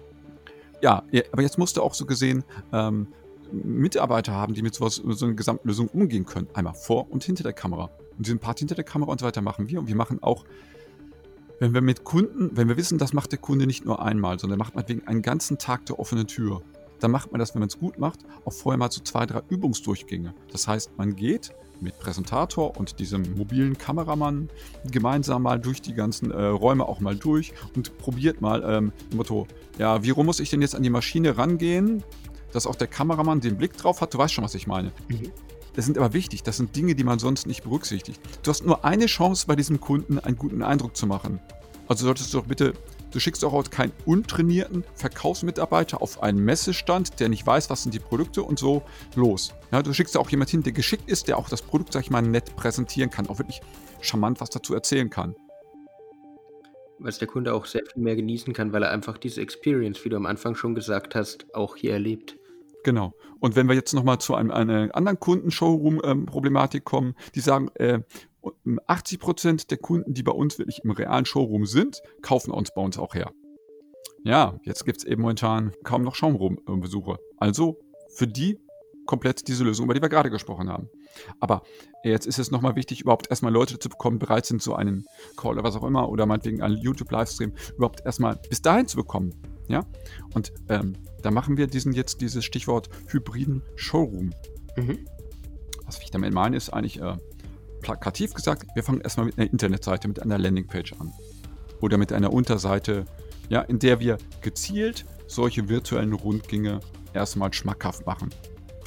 Ja, 0.81 1.03
aber 1.31 1.41
jetzt 1.41 1.57
musst 1.57 1.77
du 1.77 1.81
auch 1.81 1.93
so 1.93 2.05
gesehen 2.05 2.43
ähm, 2.73 3.07
Mitarbeiter 3.51 4.33
haben, 4.33 4.53
die 4.53 4.61
mit 4.61 4.75
sowas, 4.75 4.95
so 4.95 5.25
einer 5.25 5.35
Gesamtlösung 5.35 5.87
umgehen 5.89 6.25
können. 6.25 6.47
Einmal 6.53 6.73
vor 6.73 7.11
und 7.11 7.23
hinter 7.23 7.43
der 7.43 7.53
Kamera. 7.53 7.91
Und 8.17 8.25
diesen 8.25 8.39
Part 8.39 8.59
hinter 8.59 8.75
der 8.75 8.83
Kamera 8.83 9.11
und 9.11 9.19
so 9.19 9.25
weiter 9.25 9.41
machen 9.41 9.69
wir. 9.69 9.79
Und 9.79 9.87
wir 9.87 9.95
machen 9.95 10.21
auch, 10.21 10.45
wenn 11.59 11.73
wir 11.73 11.81
mit 11.81 12.03
Kunden, 12.03 12.51
wenn 12.57 12.67
wir 12.67 12.77
wissen, 12.77 12.97
das 12.97 13.13
macht 13.13 13.31
der 13.31 13.39
Kunde 13.39 13.65
nicht 13.65 13.85
nur 13.85 14.01
einmal, 14.01 14.39
sondern 14.39 14.59
macht 14.59 14.75
meinetwegen 14.75 15.07
einen 15.07 15.21
ganzen 15.21 15.57
Tag 15.57 15.85
der 15.85 15.99
offenen 15.99 16.27
Tür, 16.27 16.61
dann 16.99 17.11
macht 17.11 17.31
man 17.31 17.39
das, 17.39 17.53
wenn 17.53 17.59
man 17.59 17.67
es 17.67 17.79
gut 17.79 17.97
macht, 17.99 18.19
auch 18.45 18.53
vorher 18.53 18.77
mal 18.77 18.91
so 18.91 19.01
zwei, 19.01 19.25
drei 19.25 19.41
Übungsdurchgänge. 19.49 20.33
Das 20.51 20.67
heißt, 20.67 20.97
man 20.97 21.15
geht 21.15 21.53
mit 21.81 21.99
Präsentator 21.99 22.77
und 22.77 22.99
diesem 22.99 23.35
mobilen 23.35 23.77
Kameramann 23.77 24.49
gemeinsam 24.91 25.43
mal 25.43 25.59
durch 25.59 25.81
die 25.81 25.93
ganzen 25.93 26.31
äh, 26.31 26.45
Räume 26.45 26.87
auch 26.87 26.99
mal 26.99 27.15
durch 27.15 27.53
und 27.75 27.97
probiert 27.97 28.41
mal 28.41 28.63
ähm, 28.65 28.93
Motto, 29.13 29.47
ja, 29.77 30.03
wie 30.03 30.11
rum 30.11 30.25
muss 30.25 30.39
ich 30.39 30.49
denn 30.49 30.61
jetzt 30.61 30.75
an 30.75 30.83
die 30.83 30.89
Maschine 30.89 31.37
rangehen, 31.37 32.03
dass 32.53 32.67
auch 32.67 32.75
der 32.75 32.87
Kameramann 32.87 33.41
den 33.41 33.57
Blick 33.57 33.75
drauf 33.75 34.01
hat. 34.01 34.13
Du 34.13 34.17
weißt 34.17 34.33
schon, 34.33 34.43
was 34.43 34.55
ich 34.55 34.67
meine. 34.67 34.91
Mhm. 35.09 35.31
Das 35.75 35.85
sind 35.85 35.97
aber 35.97 36.13
wichtig. 36.13 36.43
Das 36.43 36.57
sind 36.57 36.75
Dinge, 36.75 36.95
die 36.95 37.03
man 37.03 37.19
sonst 37.19 37.47
nicht 37.47 37.63
berücksichtigt. 37.63 38.21
Du 38.43 38.49
hast 38.49 38.65
nur 38.65 38.85
eine 38.85 39.07
Chance, 39.07 39.45
bei 39.47 39.57
diesem 39.57 39.81
Kunden 39.81 40.19
einen 40.19 40.37
guten 40.37 40.63
Eindruck 40.63 40.95
zu 40.95 41.05
machen. 41.05 41.39
Also 41.87 42.05
solltest 42.05 42.33
du 42.33 42.39
doch 42.39 42.45
bitte, 42.45 42.73
du 43.15 43.21
schickst 43.21 43.45
auch 43.45 43.69
keinen 43.69 43.93
untrainierten 44.05 44.83
Verkaufsmitarbeiter 44.93 46.01
auf 46.01 46.21
einen 46.21 46.43
Messestand, 46.43 47.19
der 47.21 47.29
nicht 47.29 47.47
weiß, 47.47 47.69
was 47.69 47.83
sind 47.83 47.93
die 47.93 47.99
Produkte 47.99 48.43
und 48.43 48.59
so 48.59 48.83
los. 49.15 49.53
Ja, 49.71 49.81
du 49.81 49.93
schickst 49.93 50.15
ja 50.15 50.21
auch 50.21 50.29
jemanden 50.29 50.51
hin, 50.51 50.63
der 50.63 50.73
geschickt 50.73 51.09
ist, 51.09 51.29
der 51.29 51.37
auch 51.37 51.47
das 51.47 51.61
Produkt, 51.61 51.93
sag 51.93 52.03
ich 52.03 52.11
mal, 52.11 52.21
nett 52.21 52.55
präsentieren 52.57 53.09
kann, 53.09 53.27
auch 53.27 53.39
wirklich 53.39 53.61
charmant 54.01 54.41
was 54.41 54.49
dazu 54.49 54.73
erzählen 54.73 55.09
kann. 55.09 55.33
Was 56.99 57.17
der 57.17 57.27
Kunde 57.29 57.53
auch 57.53 57.65
sehr 57.65 57.83
viel 57.85 58.03
mehr 58.03 58.17
genießen 58.17 58.53
kann, 58.53 58.73
weil 58.73 58.83
er 58.83 58.91
einfach 58.91 59.17
diese 59.17 59.41
Experience, 59.41 60.03
wie 60.03 60.09
du 60.09 60.17
am 60.17 60.25
Anfang 60.25 60.55
schon 60.55 60.75
gesagt 60.75 61.15
hast, 61.15 61.45
auch 61.55 61.77
hier 61.77 61.93
erlebt. 61.93 62.37
Genau. 62.83 63.13
Und 63.39 63.55
wenn 63.55 63.67
wir 63.67 63.75
jetzt 63.75 63.93
nochmal 63.93 64.19
zu 64.19 64.35
einem, 64.35 64.51
einer 64.51 64.93
anderen 64.93 65.19
Kunden-Showroom-Problematik 65.19 66.81
ähm, 66.81 66.85
kommen, 66.85 67.15
die 67.33 67.39
sagen, 67.39 67.69
äh, 67.75 67.99
80 68.87 69.19
Prozent 69.19 69.71
der 69.71 69.77
Kunden, 69.77 70.13
die 70.13 70.23
bei 70.23 70.31
uns 70.31 70.59
wirklich 70.59 70.83
im 70.83 70.91
realen 70.91 71.25
Showroom 71.25 71.65
sind, 71.65 72.01
kaufen 72.21 72.51
uns 72.51 72.71
bei 72.73 72.81
uns 72.81 72.97
auch 72.97 73.15
her. 73.15 73.31
Ja, 74.23 74.59
jetzt 74.63 74.85
gibt 74.85 74.99
es 74.99 75.03
eben 75.03 75.21
momentan 75.21 75.71
kaum 75.83 76.01
noch 76.01 76.15
Showroom-Besuche. 76.15 77.17
Also 77.37 77.77
für 78.09 78.27
die 78.27 78.59
komplett 79.05 79.47
diese 79.47 79.63
Lösung, 79.63 79.85
über 79.85 79.93
die 79.93 80.01
wir 80.01 80.09
gerade 80.09 80.29
gesprochen 80.29 80.69
haben. 80.69 80.89
Aber 81.39 81.61
jetzt 82.03 82.25
ist 82.25 82.39
es 82.39 82.51
nochmal 82.51 82.75
wichtig, 82.75 83.01
überhaupt 83.01 83.29
erstmal 83.29 83.53
Leute 83.53 83.79
zu 83.79 83.87
bekommen, 83.87 84.19
bereit 84.19 84.45
sind, 84.45 84.61
so 84.61 84.73
einen 84.73 85.05
Call 85.37 85.53
oder 85.53 85.63
was 85.63 85.75
auch 85.75 85.83
immer 85.83 86.09
oder 86.09 86.25
meinetwegen 86.25 86.61
einen 86.61 86.77
YouTube-Livestream 86.77 87.53
überhaupt 87.75 88.01
erstmal 88.03 88.39
bis 88.49 88.61
dahin 88.61 88.87
zu 88.87 88.97
bekommen. 88.97 89.33
Ja? 89.67 89.85
Und 90.33 90.51
ähm, 90.69 90.93
da 91.21 91.31
machen 91.31 91.57
wir 91.57 91.67
diesen 91.67 91.93
jetzt 91.93 92.21
dieses 92.21 92.43
Stichwort 92.45 92.89
hybriden 93.07 93.63
Showroom. 93.75 94.31
Mhm. 94.75 95.05
Was 95.85 95.99
ich 96.01 96.11
damit 96.11 96.33
meine, 96.33 96.57
ist 96.57 96.69
eigentlich 96.71 96.99
äh, 96.99 97.15
plakativ 97.85 98.33
gesagt, 98.33 98.65
wir 98.73 98.83
fangen 98.83 99.01
erstmal 99.01 99.27
mit 99.27 99.37
einer 99.37 99.51
Internetseite, 99.51 100.07
mit 100.07 100.19
einer 100.19 100.39
Landingpage 100.39 100.93
an. 100.93 101.13
Oder 101.81 101.99
mit 101.99 102.11
einer 102.11 102.33
Unterseite, 102.33 103.05
ja, 103.47 103.61
in 103.61 103.77
der 103.77 103.99
wir 103.99 104.17
gezielt 104.41 105.05
solche 105.27 105.69
virtuellen 105.69 106.13
Rundgänge 106.13 106.79
erstmal 107.13 107.53
schmackhaft 107.53 108.05
machen. 108.07 108.29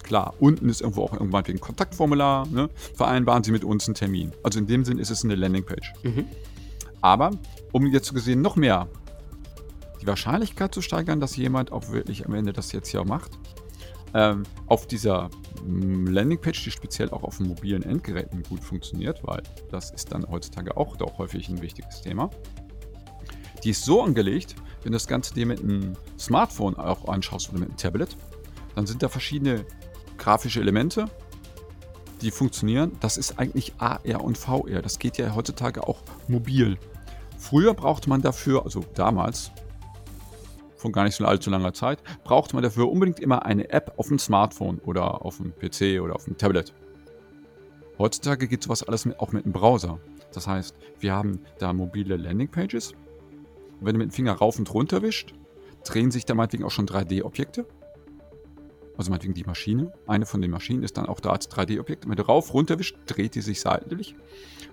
Klar, 0.02 0.34
unten 0.40 0.68
ist 0.68 0.80
irgendwo 0.80 1.04
auch 1.04 1.12
irgendwann 1.12 1.44
ein 1.44 1.61
Kontaktformular, 1.61 2.48
ne? 2.48 2.70
vereinbaren 2.94 3.44
Sie 3.44 3.52
mit 3.52 3.62
uns 3.62 3.87
einen 3.87 3.94
Termin. 3.94 4.32
Also 4.42 4.58
in 4.58 4.66
dem 4.66 4.84
Sinn 4.84 4.98
ist 4.98 5.11
es 5.11 5.22
eine 5.22 5.37
Landingpage. 5.37 5.92
Mhm. 6.02 6.24
Aber 7.00 7.30
um 7.70 7.87
jetzt 7.87 8.06
zu 8.06 8.14
gesehen 8.14 8.42
noch 8.42 8.56
mehr 8.56 8.88
die 10.00 10.08
Wahrscheinlichkeit 10.08 10.74
zu 10.74 10.82
steigern, 10.82 11.20
dass 11.20 11.37
jemand 11.37 11.70
auch 11.70 11.92
wirklich 11.92 12.26
am 12.26 12.34
Ende 12.34 12.52
das 12.52 12.72
jetzt 12.72 12.88
hier 12.88 13.04
macht, 13.04 13.38
ähm, 14.14 14.44
auf 14.66 14.87
dieser 14.87 15.31
mm, 15.64 16.07
Landingpage, 16.07 16.64
die 16.64 16.71
speziell 16.71 17.11
auch 17.11 17.23
auf 17.23 17.40
mobilen 17.40 17.83
Endgeräten 17.83 18.42
gut 18.42 18.62
funktioniert, 18.62 19.21
weil 19.25 19.42
das 19.71 19.90
ist 19.90 20.12
dann 20.12 20.29
heutzutage 20.29 20.77
auch 20.77 20.97
doch 20.97 21.18
häufig 21.18 21.49
ein 21.49 21.61
wichtiges 21.61 22.01
Thema. 22.01 22.31
Die 23.64 23.71
ist 23.71 23.85
so 23.85 24.03
angelegt, 24.03 24.55
wenn 24.83 24.92
du 24.92 24.97
das 24.97 25.09
Ganze 25.09 25.35
dir 25.35 25.47
mit 25.47 25.61
einem 25.61 25.94
Smartphone 26.18 26.77
auch 26.77 27.09
anschaust 27.09 27.51
oder 27.51 27.61
mit 27.61 27.68
einem 27.68 27.77
Tablet, 27.77 28.16
dann 28.75 28.87
sind 28.87 29.03
da 29.03 29.09
verschiedene 29.09 29.64
grafische 30.16 30.61
Elemente, 30.61 31.07
die 32.23 32.31
funktionieren. 32.31 32.92
Das 33.01 33.16
ist 33.16 33.38
eigentlich 33.38 33.75
AR 33.79 34.23
und 34.23 34.38
VR. 34.38 34.83
Das 34.83 34.99
geht 34.99 35.18
ja 35.18 35.35
heutzutage 35.35 35.87
auch 35.87 36.03
mobil. 36.29 36.79
Früher 37.37 37.75
brauchte 37.75 38.09
man 38.09 38.23
dafür, 38.23 38.64
also 38.64 38.85
damals, 38.94 39.53
von 40.78 40.92
gar 40.92 41.04
nicht 41.04 41.16
so 41.16 41.24
allzu 41.24 41.50
langer 41.50 41.74
Zeit, 41.74 42.02
braucht 42.24 42.54
man 42.54 42.62
dafür 42.62 42.90
unbedingt 42.90 43.20
immer 43.20 43.44
eine 43.44 43.70
App 43.70 43.94
auf 43.96 44.08
dem 44.08 44.18
Smartphone 44.18 44.78
oder 44.78 45.24
auf 45.24 45.36
dem 45.38 45.52
PC 45.52 46.00
oder 46.02 46.14
auf 46.14 46.24
dem 46.24 46.38
Tablet. 46.38 46.72
Heutzutage 47.98 48.46
geht 48.46 48.62
sowas 48.62 48.84
alles 48.84 49.08
auch 49.18 49.32
mit 49.32 49.44
dem 49.44 49.52
Browser. 49.52 49.98
Das 50.32 50.46
heißt, 50.46 50.76
wir 51.00 51.12
haben 51.12 51.40
da 51.58 51.72
mobile 51.72 52.16
Landingpages. 52.16 52.92
Und 52.92 53.86
wenn 53.86 53.94
du 53.94 53.98
mit 53.98 54.10
dem 54.10 54.12
Finger 54.12 54.32
rauf 54.32 54.58
und 54.58 54.72
runter 54.72 55.02
wischt, 55.02 55.34
drehen 55.84 56.10
sich 56.10 56.24
da 56.24 56.34
meinetwegen 56.34 56.64
auch 56.64 56.70
schon 56.70 56.86
3D-Objekte. 56.86 57.66
Also 58.96 59.10
meinetwegen 59.10 59.34
die 59.34 59.44
Maschine. 59.44 59.92
Eine 60.06 60.26
von 60.26 60.42
den 60.42 60.50
Maschinen 60.50 60.82
ist 60.82 60.96
dann 60.96 61.06
auch 61.06 61.20
da 61.20 61.30
als 61.30 61.50
3D-Objekt. 61.50 62.08
Wenn 62.08 62.16
du 62.16 62.26
rauf, 62.26 62.52
runter 62.52 62.78
wischt, 62.78 62.96
dreht 63.06 63.34
die 63.34 63.40
sich 63.40 63.60
seitlich. 63.60 64.14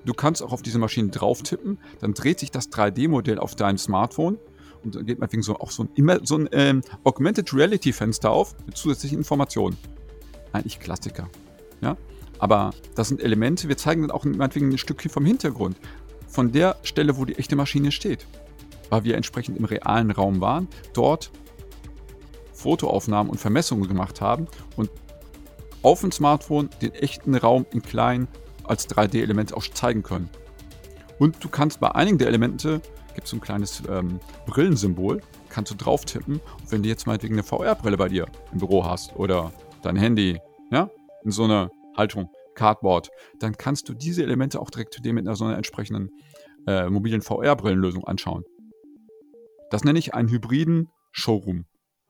Du 0.03 0.13
kannst 0.13 0.43
auch 0.43 0.51
auf 0.51 0.61
diese 0.61 0.79
Maschine 0.79 1.09
drauf 1.09 1.41
tippen, 1.41 1.79
dann 1.99 2.13
dreht 2.13 2.39
sich 2.39 2.51
das 2.51 2.71
3D-Modell 2.71 3.39
auf 3.39 3.55
deinem 3.55 3.77
Smartphone 3.77 4.37
und 4.85 4.95
dann 4.95 5.05
geht 5.05 5.19
meinetwegen 5.19 5.43
so 5.43 5.57
auch 5.57 5.71
so 5.71 5.83
ein, 5.83 5.89
immer 5.95 6.19
so 6.23 6.37
ein 6.37 6.47
ähm, 6.51 6.81
Augmented 7.03 7.53
Reality 7.53 7.91
Fenster 7.91 8.29
auf 8.29 8.55
mit 8.65 8.77
zusätzlichen 8.77 9.17
Informationen. 9.17 9.77
Eigentlich 10.53 10.79
Klassiker. 10.79 11.29
Ja? 11.81 11.97
Aber 12.39 12.71
das 12.95 13.09
sind 13.09 13.21
Elemente, 13.21 13.67
wir 13.67 13.77
zeigen 13.77 14.01
dann 14.03 14.11
auch 14.11 14.23
meinetwegen 14.23 14.69
ein 14.69 14.77
Stückchen 14.77 15.11
vom 15.11 15.25
Hintergrund. 15.25 15.77
Von 16.27 16.51
der 16.51 16.77
Stelle, 16.83 17.17
wo 17.17 17.25
die 17.25 17.35
echte 17.35 17.55
Maschine 17.55 17.91
steht. 17.91 18.27
Weil 18.89 19.03
wir 19.03 19.15
entsprechend 19.15 19.57
im 19.57 19.65
realen 19.65 20.11
Raum 20.11 20.41
waren, 20.41 20.67
dort 20.93 21.31
Fotoaufnahmen 22.53 23.29
und 23.29 23.39
Vermessungen 23.39 23.87
gemacht 23.87 24.21
haben 24.21 24.47
und 24.75 24.89
auf 25.81 26.01
dem 26.01 26.11
Smartphone 26.11 26.69
den 26.81 26.93
echten 26.93 27.35
Raum 27.35 27.65
in 27.71 27.81
klein 27.81 28.27
als 28.63 28.89
3D-Element 28.89 29.53
auch 29.53 29.63
zeigen 29.67 30.03
können. 30.03 30.29
Und 31.19 31.43
du 31.43 31.49
kannst 31.49 31.79
bei 31.79 31.91
einigen 31.91 32.17
der 32.17 32.27
Elemente 32.27 32.81
gibt 33.15 33.25
es 33.25 33.31
so 33.31 33.37
ein 33.37 33.41
kleines 33.41 33.81
ähm, 33.89 34.19
Brillensymbol, 34.45 35.21
kannst 35.49 35.71
du 35.71 35.75
drauf 35.75 36.05
tippen. 36.05 36.35
Und 36.35 36.71
wenn 36.71 36.83
du 36.83 36.89
jetzt 36.89 37.07
meinetwegen 37.07 37.35
eine 37.35 37.43
VR-Brille 37.43 37.97
bei 37.97 38.09
dir 38.09 38.27
im 38.51 38.59
Büro 38.59 38.85
hast 38.85 39.15
oder 39.15 39.51
dein 39.81 39.95
Handy, 39.95 40.39
ja, 40.71 40.89
in 41.23 41.31
so 41.31 41.45
einer 41.45 41.71
Haltung, 41.97 42.29
Cardboard, 42.55 43.09
dann 43.39 43.57
kannst 43.57 43.89
du 43.89 43.93
diese 43.93 44.23
Elemente 44.23 44.59
auch 44.59 44.69
direkt 44.69 44.93
zu 44.93 45.01
dir 45.01 45.13
mit 45.13 45.27
einer 45.27 45.35
so 45.35 45.45
einer 45.45 45.57
entsprechenden 45.57 46.09
äh, 46.67 46.89
mobilen 46.89 47.21
VR-Brillenlösung 47.21 48.05
anschauen. 48.05 48.43
Das 49.69 49.83
nenne 49.83 49.99
ich 49.99 50.13
einen 50.13 50.29
hybriden 50.29 50.89
Showroom. 51.11 51.65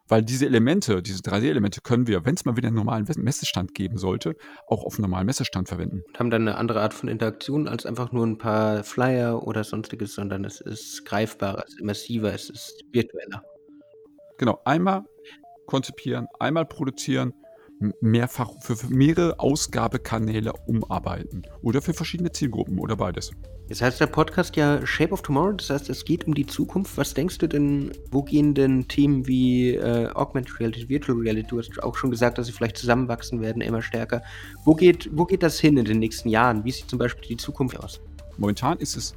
Weil 0.08 0.24
diese 0.24 0.46
Elemente, 0.46 1.02
diese 1.02 1.22
3D-Elemente 1.22 1.82
können 1.82 2.06
wir, 2.06 2.26
wenn 2.26 2.36
es 2.36 2.46
mal 2.46 2.56
wieder 2.56 2.68
einen 2.68 2.76
normalen 2.76 3.08
Messestand 3.18 3.74
geben 3.74 3.98
sollte, 3.98 4.36
auch 4.68 4.84
auf 4.84 4.96
einem 4.96 5.04
normalen 5.04 5.26
Messestand 5.26 5.68
verwenden. 5.68 6.04
Und 6.08 6.20
haben 6.20 6.30
dann 6.30 6.48
eine 6.48 6.58
andere 6.58 6.82
Art 6.82 6.94
von 6.94 7.10
Interaktion 7.10 7.68
als 7.68 7.86
einfach 7.86 8.12
nur 8.12 8.26
ein 8.26 8.38
paar 8.38 8.84
Flyer 8.84 9.41
oder 9.48 9.63
sonstiges, 9.63 10.13
sondern 10.13 10.46
es 10.46 10.62
ist 10.62 11.06
greifbarer, 11.06 11.63
es 11.65 11.74
ist 11.74 11.80
immersiver, 11.82 12.34
es 12.34 12.50
ist 12.50 12.84
virtueller. 12.91 13.44
Genau, 14.38 14.60
einmal 14.65 15.04
konzipieren, 15.65 16.28
einmal 16.39 16.65
produzieren, 16.65 17.34
mehrfach 18.00 18.52
für 18.62 18.76
mehrere 18.88 19.39
Ausgabekanäle 19.39 20.54
umarbeiten 20.68 21.44
oder 21.62 21.82
für 21.82 21.94
verschiedene 21.94 22.32
Zielgruppen 22.32 22.80
oder 22.80 22.96
beides. 22.96 23.32
Jetzt 23.67 23.82
heißt 23.82 23.99
der 23.99 24.06
Podcast 24.06 24.56
ja 24.56 24.86
Shape 24.86 25.12
of 25.12 25.23
Tomorrow, 25.23 25.54
das 25.54 25.71
heißt, 25.71 25.89
es 25.89 26.06
geht 26.06 26.28
um 26.28 26.36
die 26.36 26.45
Zukunft. 26.45 26.97
Was 26.97 27.15
denkst 27.15 27.39
du 27.39 27.47
denn, 27.47 27.91
wo 28.12 28.21
gehen 28.21 28.54
denn 28.54 28.88
Themen 28.88 29.25
wie 29.25 29.73
äh, 29.73 30.08
Augmented 30.13 30.60
Reality, 30.60 30.88
Virtual 30.88 31.17
Reality, 31.17 31.47
du 31.47 31.58
hast 31.58 31.82
auch 31.82 31.95
schon 31.95 32.12
gesagt, 32.12 32.38
dass 32.38 32.45
sie 32.45 32.51
vielleicht 32.51 32.78
zusammenwachsen 32.78 33.41
werden, 33.41 33.63
immer 33.63 33.82
stärker. 33.82 34.21
Wo 34.65 34.75
geht, 34.75 35.10
wo 35.12 35.25
geht 35.25 35.41
das 35.41 35.60
hin 35.60 35.78
in 35.78 35.86
den 35.86 35.97
nächsten 35.97 36.30
Jahren? 36.30 36.63
Wie 36.63 36.71
sieht 36.71 36.88
zum 36.88 36.99
Beispiel 36.99 37.28
die 37.28 37.38
Zukunft 37.38 37.80
aus? 37.80 37.99
Momentan 38.38 38.78
ist 38.78 38.97
es 38.97 39.15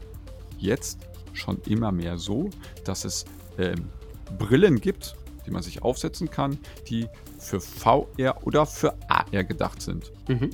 jetzt 0.57 0.99
schon 1.35 1.61
immer 1.67 1.93
mehr 1.93 2.17
so, 2.17 2.49
dass 2.85 3.05
es 3.05 3.27
ähm, 3.59 3.91
Brillen 4.39 4.81
gibt, 4.81 5.15
die 5.47 5.51
man 5.51 5.63
sich 5.63 5.83
aufsetzen 5.83 6.31
kann, 6.31 6.59
die 6.89 7.07
für 7.39 7.61
VR 7.61 8.47
oder 8.47 8.65
für 8.65 8.97
AR 9.09 9.45
gedacht 9.45 9.83
sind. 9.83 10.11
Mhm. 10.27 10.51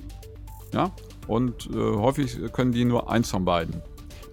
Ja, 0.72 0.92
und 1.26 1.70
äh, 1.74 1.78
häufig 1.78 2.52
können 2.52 2.72
die 2.72 2.84
nur 2.84 3.10
eins 3.10 3.30
von 3.30 3.44
beiden. 3.44 3.82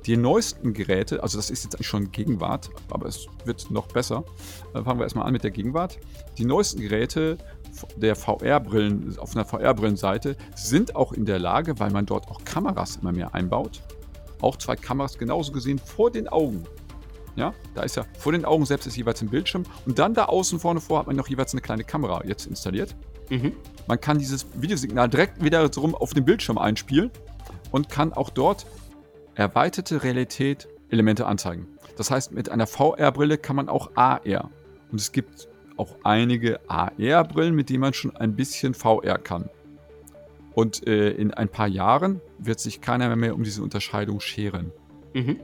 Die 0.05 0.17
neuesten 0.17 0.73
Geräte, 0.73 1.21
also 1.21 1.37
das 1.37 1.51
ist 1.51 1.63
jetzt 1.63 1.83
schon 1.85 2.11
Gegenwart, 2.11 2.71
aber 2.89 3.07
es 3.07 3.27
wird 3.45 3.69
noch 3.69 3.87
besser. 3.87 4.23
Dann 4.73 4.83
fangen 4.83 4.99
wir 4.99 5.03
erstmal 5.03 5.27
an 5.27 5.33
mit 5.33 5.43
der 5.43 5.51
Gegenwart. 5.51 5.99
Die 6.39 6.45
neuesten 6.45 6.81
Geräte 6.81 7.37
der 7.97 8.15
VR-Brillen, 8.15 9.17
auf 9.19 9.35
einer 9.35 9.45
VR-Brillenseite, 9.45 10.35
sind 10.55 10.95
auch 10.95 11.13
in 11.13 11.25
der 11.25 11.37
Lage, 11.37 11.79
weil 11.79 11.91
man 11.91 12.07
dort 12.07 12.27
auch 12.29 12.43
Kameras 12.43 12.97
immer 12.97 13.11
mehr 13.11 13.35
einbaut. 13.35 13.83
Auch 14.41 14.57
zwei 14.57 14.75
Kameras 14.75 15.19
genauso 15.19 15.51
gesehen 15.51 15.77
vor 15.77 16.09
den 16.09 16.27
Augen. 16.27 16.63
Ja, 17.35 17.53
da 17.75 17.83
ist 17.83 17.95
ja 17.95 18.03
vor 18.17 18.31
den 18.31 18.43
Augen 18.43 18.65
selbst 18.65 18.87
ist 18.87 18.97
jeweils 18.97 19.21
ein 19.21 19.29
Bildschirm 19.29 19.63
und 19.85 19.97
dann 19.99 20.13
da 20.13 20.25
außen 20.25 20.59
vorne 20.59 20.81
vor 20.81 20.99
hat 20.99 21.07
man 21.07 21.15
noch 21.15 21.29
jeweils 21.29 21.53
eine 21.53 21.61
kleine 21.61 21.83
Kamera 21.83 22.25
jetzt 22.25 22.45
installiert. 22.45 22.95
Mhm. 23.31 23.53
Man 23.87 23.99
kann 23.99 24.19
dieses 24.19 24.45
Videosignal 24.53 25.09
direkt 25.09 25.43
wieder 25.43 25.67
rum 25.75 25.95
auf 25.95 26.13
dem 26.13 26.25
Bildschirm 26.25 26.57
einspielen 26.57 27.09
und 27.71 27.89
kann 27.89 28.13
auch 28.13 28.29
dort 28.29 28.67
erweiterte 29.35 30.03
Realität 30.03 30.67
Elemente 30.89 31.25
anzeigen. 31.25 31.67
Das 31.95 32.11
heißt, 32.11 32.33
mit 32.33 32.49
einer 32.49 32.67
VR-Brille 32.67 33.37
kann 33.37 33.55
man 33.55 33.69
auch 33.69 33.91
AR. 33.95 34.49
Und 34.91 34.99
es 34.99 35.13
gibt 35.13 35.47
auch 35.77 35.95
einige 36.03 36.59
AR-Brillen, 36.67 37.55
mit 37.55 37.69
denen 37.69 37.79
man 37.79 37.93
schon 37.93 38.15
ein 38.15 38.35
bisschen 38.35 38.73
VR 38.73 39.17
kann. 39.17 39.49
Und 40.53 40.85
äh, 40.85 41.11
in 41.11 41.33
ein 41.33 41.47
paar 41.47 41.67
Jahren 41.67 42.19
wird 42.37 42.59
sich 42.59 42.81
keiner 42.81 43.15
mehr 43.15 43.33
um 43.33 43.43
diese 43.43 43.63
Unterscheidung 43.63 44.19
scheren. 44.19 44.73
Mhm. 45.13 45.39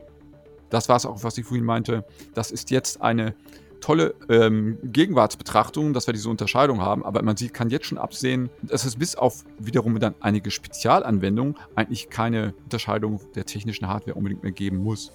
Das 0.69 0.89
war 0.89 0.97
es 0.97 1.05
auch, 1.05 1.23
was 1.23 1.37
ich 1.37 1.45
vorhin 1.45 1.63
meinte. 1.63 2.03
Das 2.33 2.51
ist 2.51 2.71
jetzt 2.71 3.01
eine 3.01 3.33
tolle 3.79 4.15
ähm, 4.29 4.77
Gegenwartsbetrachtung, 4.83 5.93
dass 5.93 6.07
wir 6.07 6.13
diese 6.13 6.29
Unterscheidung 6.29 6.81
haben, 6.81 7.03
aber 7.05 7.21
man 7.23 7.37
sieht, 7.37 7.53
kann 7.53 7.69
jetzt 7.69 7.85
schon 7.85 7.97
absehen, 7.97 8.49
dass 8.61 8.85
es 8.85 8.95
bis 8.95 9.15
auf 9.15 9.43
wiederum 9.59 9.99
dann 9.99 10.15
einige 10.19 10.51
Spezialanwendungen 10.51 11.55
eigentlich 11.75 12.09
keine 12.09 12.53
Unterscheidung 12.63 13.21
der 13.35 13.45
technischen 13.45 13.87
Hardware 13.87 14.15
unbedingt 14.15 14.43
mehr 14.43 14.51
geben 14.51 14.77
muss. 14.77 15.11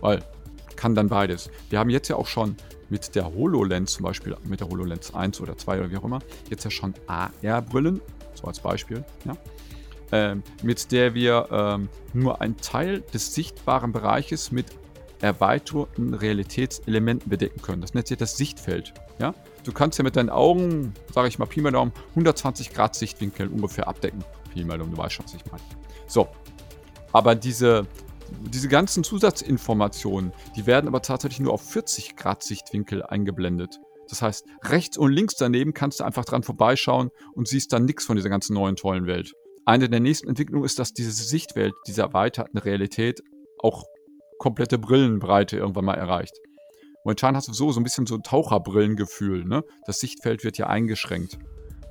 Weil 0.00 0.22
kann 0.76 0.94
dann 0.94 1.08
beides. 1.08 1.50
Wir 1.70 1.78
haben 1.78 1.90
jetzt 1.90 2.08
ja 2.08 2.16
auch 2.16 2.26
schon 2.26 2.56
mit 2.88 3.14
der 3.14 3.32
HoloLens 3.32 3.92
zum 3.92 4.04
Beispiel, 4.04 4.36
mit 4.44 4.60
der 4.60 4.68
HoloLens 4.68 5.14
1 5.14 5.40
oder 5.40 5.56
2 5.56 5.78
oder 5.78 5.90
wie 5.90 5.96
auch 5.96 6.04
immer, 6.04 6.18
jetzt 6.50 6.64
ja 6.64 6.70
schon 6.70 6.94
AR-Brillen, 7.06 8.00
so 8.34 8.46
als 8.46 8.60
Beispiel, 8.60 9.04
ja, 9.24 9.36
ähm, 10.10 10.42
mit 10.62 10.92
der 10.92 11.14
wir 11.14 11.48
ähm, 11.50 11.88
nur 12.12 12.40
einen 12.40 12.56
Teil 12.58 13.02
des 13.14 13.34
sichtbaren 13.34 13.92
Bereiches 13.92 14.52
mit 14.52 14.66
erweiterten 15.22 16.14
Realitätselementen 16.14 17.30
bedecken 17.30 17.62
können. 17.62 17.80
Das 17.80 17.94
nennt 17.94 18.08
sich 18.08 18.18
das 18.18 18.36
Sichtfeld. 18.36 18.92
Ja? 19.18 19.34
Du 19.64 19.72
kannst 19.72 19.98
ja 19.98 20.04
mit 20.04 20.16
deinen 20.16 20.30
Augen, 20.30 20.92
sage 21.14 21.28
ich 21.28 21.38
mal, 21.38 21.46
Pi 21.46 21.60
mal 21.60 21.70
Daumen, 21.70 21.92
120 22.10 22.74
Grad 22.74 22.94
Sichtwinkel 22.94 23.48
ungefähr 23.48 23.88
abdecken. 23.88 24.24
Pi 24.52 24.64
mal 24.64 24.78
Daumen, 24.78 24.92
du 24.92 24.98
weißt 24.98 25.14
schon, 25.14 25.24
was 25.24 25.34
ich 25.34 25.46
meine. 25.46 25.62
So, 26.08 26.28
aber 27.12 27.34
diese, 27.34 27.86
diese 28.52 28.68
ganzen 28.68 29.04
Zusatzinformationen, 29.04 30.32
die 30.56 30.66
werden 30.66 30.88
aber 30.88 31.02
tatsächlich 31.02 31.40
nur 31.40 31.52
auf 31.52 31.62
40 31.62 32.16
Grad 32.16 32.42
Sichtwinkel 32.42 33.02
eingeblendet. 33.02 33.78
Das 34.08 34.20
heißt, 34.20 34.44
rechts 34.64 34.98
und 34.98 35.12
links 35.12 35.36
daneben 35.36 35.72
kannst 35.72 36.00
du 36.00 36.04
einfach 36.04 36.24
dran 36.24 36.42
vorbeischauen 36.42 37.10
und 37.34 37.48
siehst 37.48 37.72
dann 37.72 37.84
nichts 37.84 38.04
von 38.04 38.16
dieser 38.16 38.28
ganzen 38.28 38.54
neuen 38.54 38.76
tollen 38.76 39.06
Welt. 39.06 39.32
Eine 39.64 39.88
der 39.88 40.00
nächsten 40.00 40.28
Entwicklungen 40.28 40.64
ist, 40.64 40.78
dass 40.78 40.92
diese 40.92 41.12
Sichtwelt, 41.12 41.72
diese 41.86 42.02
erweiterten 42.02 42.58
Realität 42.58 43.22
auch 43.58 43.84
komplette 44.42 44.76
Brillenbreite 44.76 45.56
irgendwann 45.56 45.84
mal 45.84 45.94
erreicht. 45.94 46.34
Momentan 47.04 47.36
hast 47.36 47.46
du 47.46 47.52
so, 47.52 47.70
so 47.70 47.78
ein 47.78 47.84
bisschen 47.84 48.06
so 48.06 48.16
ein 48.16 48.24
Taucherbrillengefühl, 48.24 49.44
ne? 49.44 49.62
Das 49.86 50.00
Sichtfeld 50.00 50.42
wird 50.42 50.58
ja 50.58 50.66
eingeschränkt. 50.66 51.38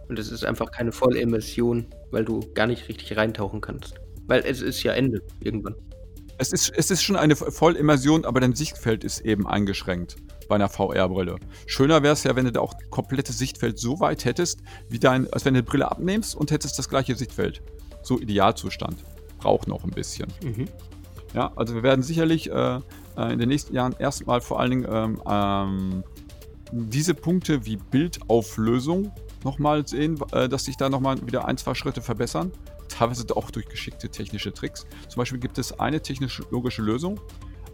Und 0.10 0.20
es 0.20 0.30
ist 0.30 0.44
einfach 0.44 0.70
keine 0.70 0.92
Vollimmersion, 0.92 1.88
weil 2.12 2.26
du 2.26 2.42
gar 2.54 2.68
nicht 2.68 2.90
richtig 2.90 3.16
reintauchen 3.16 3.62
kannst. 3.62 3.96
Weil 4.28 4.44
es 4.46 4.62
ist 4.62 4.84
ja 4.84 4.92
Ende 4.92 5.22
irgendwann. 5.40 5.76
Es 6.40 6.52
ist, 6.52 6.74
es 6.76 6.92
ist 6.92 7.04
schon 7.04 7.16
eine 7.16 7.38
Vollimmersion, 7.38 8.26
aber 8.26 8.42
dein 8.42 8.54
Sichtfeld 8.54 9.06
ist 9.06 9.22
eben 9.22 9.48
eingeschränkt 9.48 10.18
bei 10.50 10.56
einer 10.56 10.68
VR-Brille. 10.68 11.38
Schöner 11.68 12.04
wäre 12.04 12.14
es 12.14 12.26
ja, 12.26 12.36
wenn 12.36 12.44
du 12.44 12.52
da 12.52 12.60
auch 12.60 12.74
komplettes 12.90 13.38
Sichtfeld 13.38 13.80
so 13.80 14.02
weit 14.02 14.26
hättest, 14.26 14.60
wie 14.90 15.00
dein, 15.00 15.32
als 15.32 15.46
wenn 15.46 15.54
du 15.54 15.64
die 15.64 15.70
Brille 15.70 15.90
abnimmst 15.90 16.36
und 16.36 16.52
hättest 16.52 16.78
das 16.78 16.90
gleiche 16.90 17.16
Sichtfeld. 17.16 17.62
So 18.04 18.20
Idealzustand. 18.20 19.06
Braucht 19.38 19.70
noch 19.70 19.86
ein 19.86 19.92
bisschen. 19.92 20.28
Mhm. 20.44 20.66
Ja, 21.34 21.52
also 21.56 21.76
wir 21.76 21.84
werden 21.84 22.04
sicherlich 22.04 22.50
äh, 22.52 22.80
äh, 23.18 23.34
in 23.34 23.40
den 23.40 23.50
nächsten 23.50 23.74
Jahren 23.74 23.96
erstmal 23.98 24.42
vor 24.42 24.60
allen 24.60 24.72
Dingen 24.72 24.88
ähm, 24.90 25.22
ähm, 25.28 26.04
diese 26.72 27.14
Punkte 27.14 27.66
wie 27.66 27.78
Bildauflösung 27.78 29.12
nochmal 29.44 29.88
sehen, 29.88 30.20
äh, 30.32 30.50
dass 30.50 30.66
sich 30.66 30.78
da 30.78 30.90
nochmal 30.90 31.26
wieder 31.26 31.46
ein, 31.46 31.58
zwei 31.58 31.74
Schritte 31.74 32.02
verbessern. 32.02 32.52
Teilweise 32.90 33.26
auch 33.36 33.50
durch 33.52 33.68
geschickte 33.68 34.10
technische 34.10 34.54
Tricks. 34.54 34.86
Zum 35.08 35.20
Beispiel 35.20 35.40
gibt 35.40 35.58
es 35.58 35.80
eine 35.80 36.02
technisch-logische 36.02 36.82
Lösung. 36.82 37.20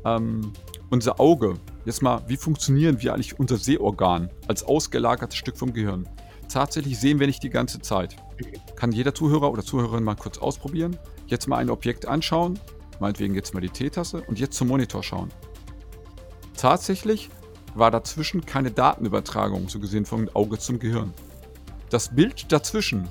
Ähm, 0.05 0.53
unser 0.89 1.19
Auge, 1.19 1.55
jetzt 1.85 2.01
mal, 2.01 2.21
wie 2.27 2.37
funktionieren 2.37 3.01
wir 3.01 3.13
eigentlich 3.13 3.39
unser 3.39 3.57
Sehorgan 3.57 4.29
als 4.47 4.63
ausgelagertes 4.63 5.37
Stück 5.37 5.57
vom 5.57 5.73
Gehirn? 5.73 6.07
Tatsächlich 6.47 6.97
sehen 6.97 7.19
wir 7.19 7.27
nicht 7.27 7.43
die 7.43 7.49
ganze 7.49 7.79
Zeit. 7.79 8.15
Kann 8.75 8.91
jeder 8.91 9.13
Zuhörer 9.13 9.51
oder 9.51 9.63
Zuhörerin 9.63 10.03
mal 10.03 10.15
kurz 10.15 10.37
ausprobieren. 10.37 10.97
Jetzt 11.25 11.47
mal 11.47 11.57
ein 11.57 11.69
Objekt 11.69 12.05
anschauen, 12.05 12.57
meinetwegen 12.99 13.35
jetzt 13.35 13.53
mal 13.53 13.61
die 13.61 13.69
T-Taste 13.69 14.21
und 14.27 14.39
jetzt 14.39 14.57
zum 14.57 14.67
Monitor 14.67 15.03
schauen. 15.03 15.29
Tatsächlich 16.55 17.29
war 17.75 17.91
dazwischen 17.91 18.45
keine 18.45 18.71
Datenübertragung, 18.71 19.69
so 19.69 19.79
gesehen 19.79 20.05
vom 20.05 20.29
Auge 20.33 20.57
zum 20.57 20.79
Gehirn. 20.79 21.13
Das 21.89 22.13
Bild 22.15 22.51
dazwischen, 22.51 23.07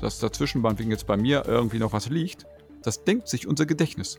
das 0.00 0.18
dazwischen 0.18 0.60
meinetwegen 0.60 0.90
jetzt 0.90 1.06
bei 1.06 1.16
mir 1.16 1.44
irgendwie 1.46 1.78
noch 1.78 1.92
was 1.92 2.08
liegt, 2.08 2.46
das 2.82 3.04
denkt 3.04 3.28
sich 3.28 3.46
unser 3.46 3.66
Gedächtnis. 3.66 4.18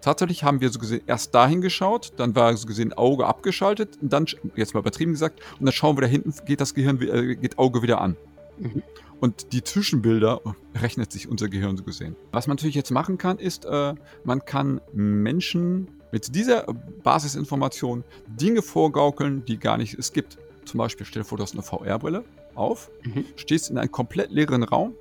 Tatsächlich 0.00 0.42
haben 0.42 0.60
wir 0.60 0.68
so 0.70 0.80
gesehen 0.80 1.02
erst 1.06 1.32
dahin 1.32 1.60
geschaut, 1.60 2.14
dann 2.16 2.34
war 2.34 2.56
so 2.56 2.66
gesehen 2.66 2.92
Auge 2.92 3.24
abgeschaltet 3.24 3.98
und 4.02 4.12
dann, 4.12 4.26
jetzt 4.56 4.74
mal 4.74 4.80
übertrieben 4.80 5.12
gesagt, 5.12 5.40
und 5.60 5.66
dann 5.66 5.72
schauen 5.72 5.96
wir 5.96 6.02
da 6.02 6.08
hinten, 6.08 6.34
geht 6.44 6.60
das 6.60 6.74
Gehirn, 6.74 7.00
äh, 7.00 7.36
geht 7.36 7.56
Auge 7.58 7.82
wieder 7.82 8.00
an. 8.00 8.16
Mhm. 8.58 8.82
Und 9.22 9.52
die 9.52 9.62
Zwischenbilder 9.62 10.40
rechnet 10.74 11.12
sich 11.12 11.28
unser 11.28 11.48
Gehirn 11.48 11.76
so 11.76 11.84
gesehen. 11.84 12.16
Was 12.32 12.48
man 12.48 12.56
natürlich 12.56 12.74
jetzt 12.74 12.90
machen 12.90 13.18
kann, 13.18 13.38
ist, 13.38 13.64
äh, 13.64 13.94
man 14.24 14.44
kann 14.44 14.80
Menschen 14.92 15.86
mit 16.10 16.34
dieser 16.34 16.64
Basisinformation 17.04 18.02
Dinge 18.26 18.62
vorgaukeln, 18.62 19.44
die 19.44 19.60
gar 19.60 19.78
nicht 19.78 19.96
es 19.96 20.12
gibt. 20.12 20.38
Zum 20.64 20.78
Beispiel 20.78 21.06
stell 21.06 21.22
dir 21.22 21.28
vor, 21.28 21.38
du 21.38 21.44
hast 21.44 21.52
eine 21.52 21.62
VR-Brille 21.62 22.24
auf, 22.56 22.90
mhm. 23.04 23.24
stehst 23.36 23.70
in 23.70 23.78
einem 23.78 23.92
komplett 23.92 24.32
leeren 24.32 24.64
Raum 24.64 24.96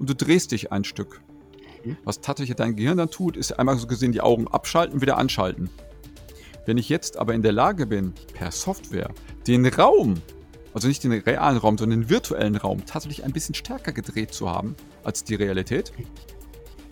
und 0.00 0.10
du 0.10 0.16
drehst 0.16 0.50
dich 0.50 0.72
ein 0.72 0.82
Stück. 0.82 1.20
Mhm. 1.84 1.96
Was 2.02 2.20
tatsächlich 2.20 2.56
dein 2.56 2.74
Gehirn 2.74 2.98
dann 2.98 3.12
tut, 3.12 3.36
ist 3.36 3.56
einmal 3.56 3.78
so 3.78 3.86
gesehen 3.86 4.10
die 4.10 4.20
Augen 4.20 4.48
abschalten, 4.48 5.00
wieder 5.00 5.16
anschalten. 5.16 5.70
Wenn 6.66 6.76
ich 6.76 6.88
jetzt 6.88 7.16
aber 7.16 7.34
in 7.34 7.42
der 7.42 7.52
Lage 7.52 7.86
bin, 7.86 8.14
per 8.34 8.50
Software 8.50 9.10
den 9.46 9.64
Raum 9.64 10.14
also 10.74 10.88
nicht 10.88 11.02
den 11.04 11.12
realen 11.12 11.58
Raum, 11.58 11.78
sondern 11.78 12.02
den 12.02 12.10
virtuellen 12.10 12.56
Raum 12.56 12.84
tatsächlich 12.86 13.24
ein 13.24 13.32
bisschen 13.32 13.54
stärker 13.54 13.92
gedreht 13.92 14.32
zu 14.32 14.50
haben 14.50 14.76
als 15.04 15.24
die 15.24 15.34
Realität, 15.34 15.92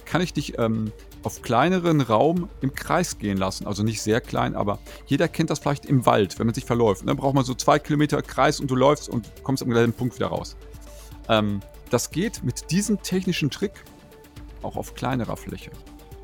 kann 0.05 0.21
ich 0.21 0.33
dich 0.33 0.59
ähm, 0.59 0.93
auf 1.23 1.43
kleineren 1.43 2.01
Raum 2.01 2.49
im 2.61 2.75
Kreis 2.75 3.19
gehen 3.19 3.37
lassen. 3.37 3.67
Also 3.67 3.83
nicht 3.83 4.01
sehr 4.01 4.21
klein, 4.21 4.55
aber 4.55 4.79
jeder 5.07 5.29
kennt 5.29 5.51
das 5.51 5.59
vielleicht 5.59 5.85
im 5.85 6.07
Wald, 6.07 6.39
wenn 6.39 6.47
man 6.47 6.55
sich 6.55 6.65
verläuft. 6.65 7.03
Und 7.03 7.09
dann 7.09 7.17
braucht 7.17 7.35
man 7.35 7.45
so 7.45 7.55
zwei 7.55 7.79
Kilometer 7.79 8.23
Kreis 8.23 8.61
und 8.61 8.71
du 8.71 8.77
läufst 8.77 9.09
und 9.09 9.31
kommst 9.43 9.63
am 9.63 9.71
gleichen 9.71 9.93
Punkt 9.93 10.15
wieder 10.15 10.29
raus. 10.29 10.57
Ähm, 11.29 11.61
das 11.91 12.11
geht 12.11 12.43
mit 12.45 12.71
diesem 12.71 13.03
technischen 13.03 13.51
Trick 13.51 13.73
auch 14.63 14.77
auf 14.77 14.95
kleinerer 14.95 15.37
Fläche. 15.37 15.71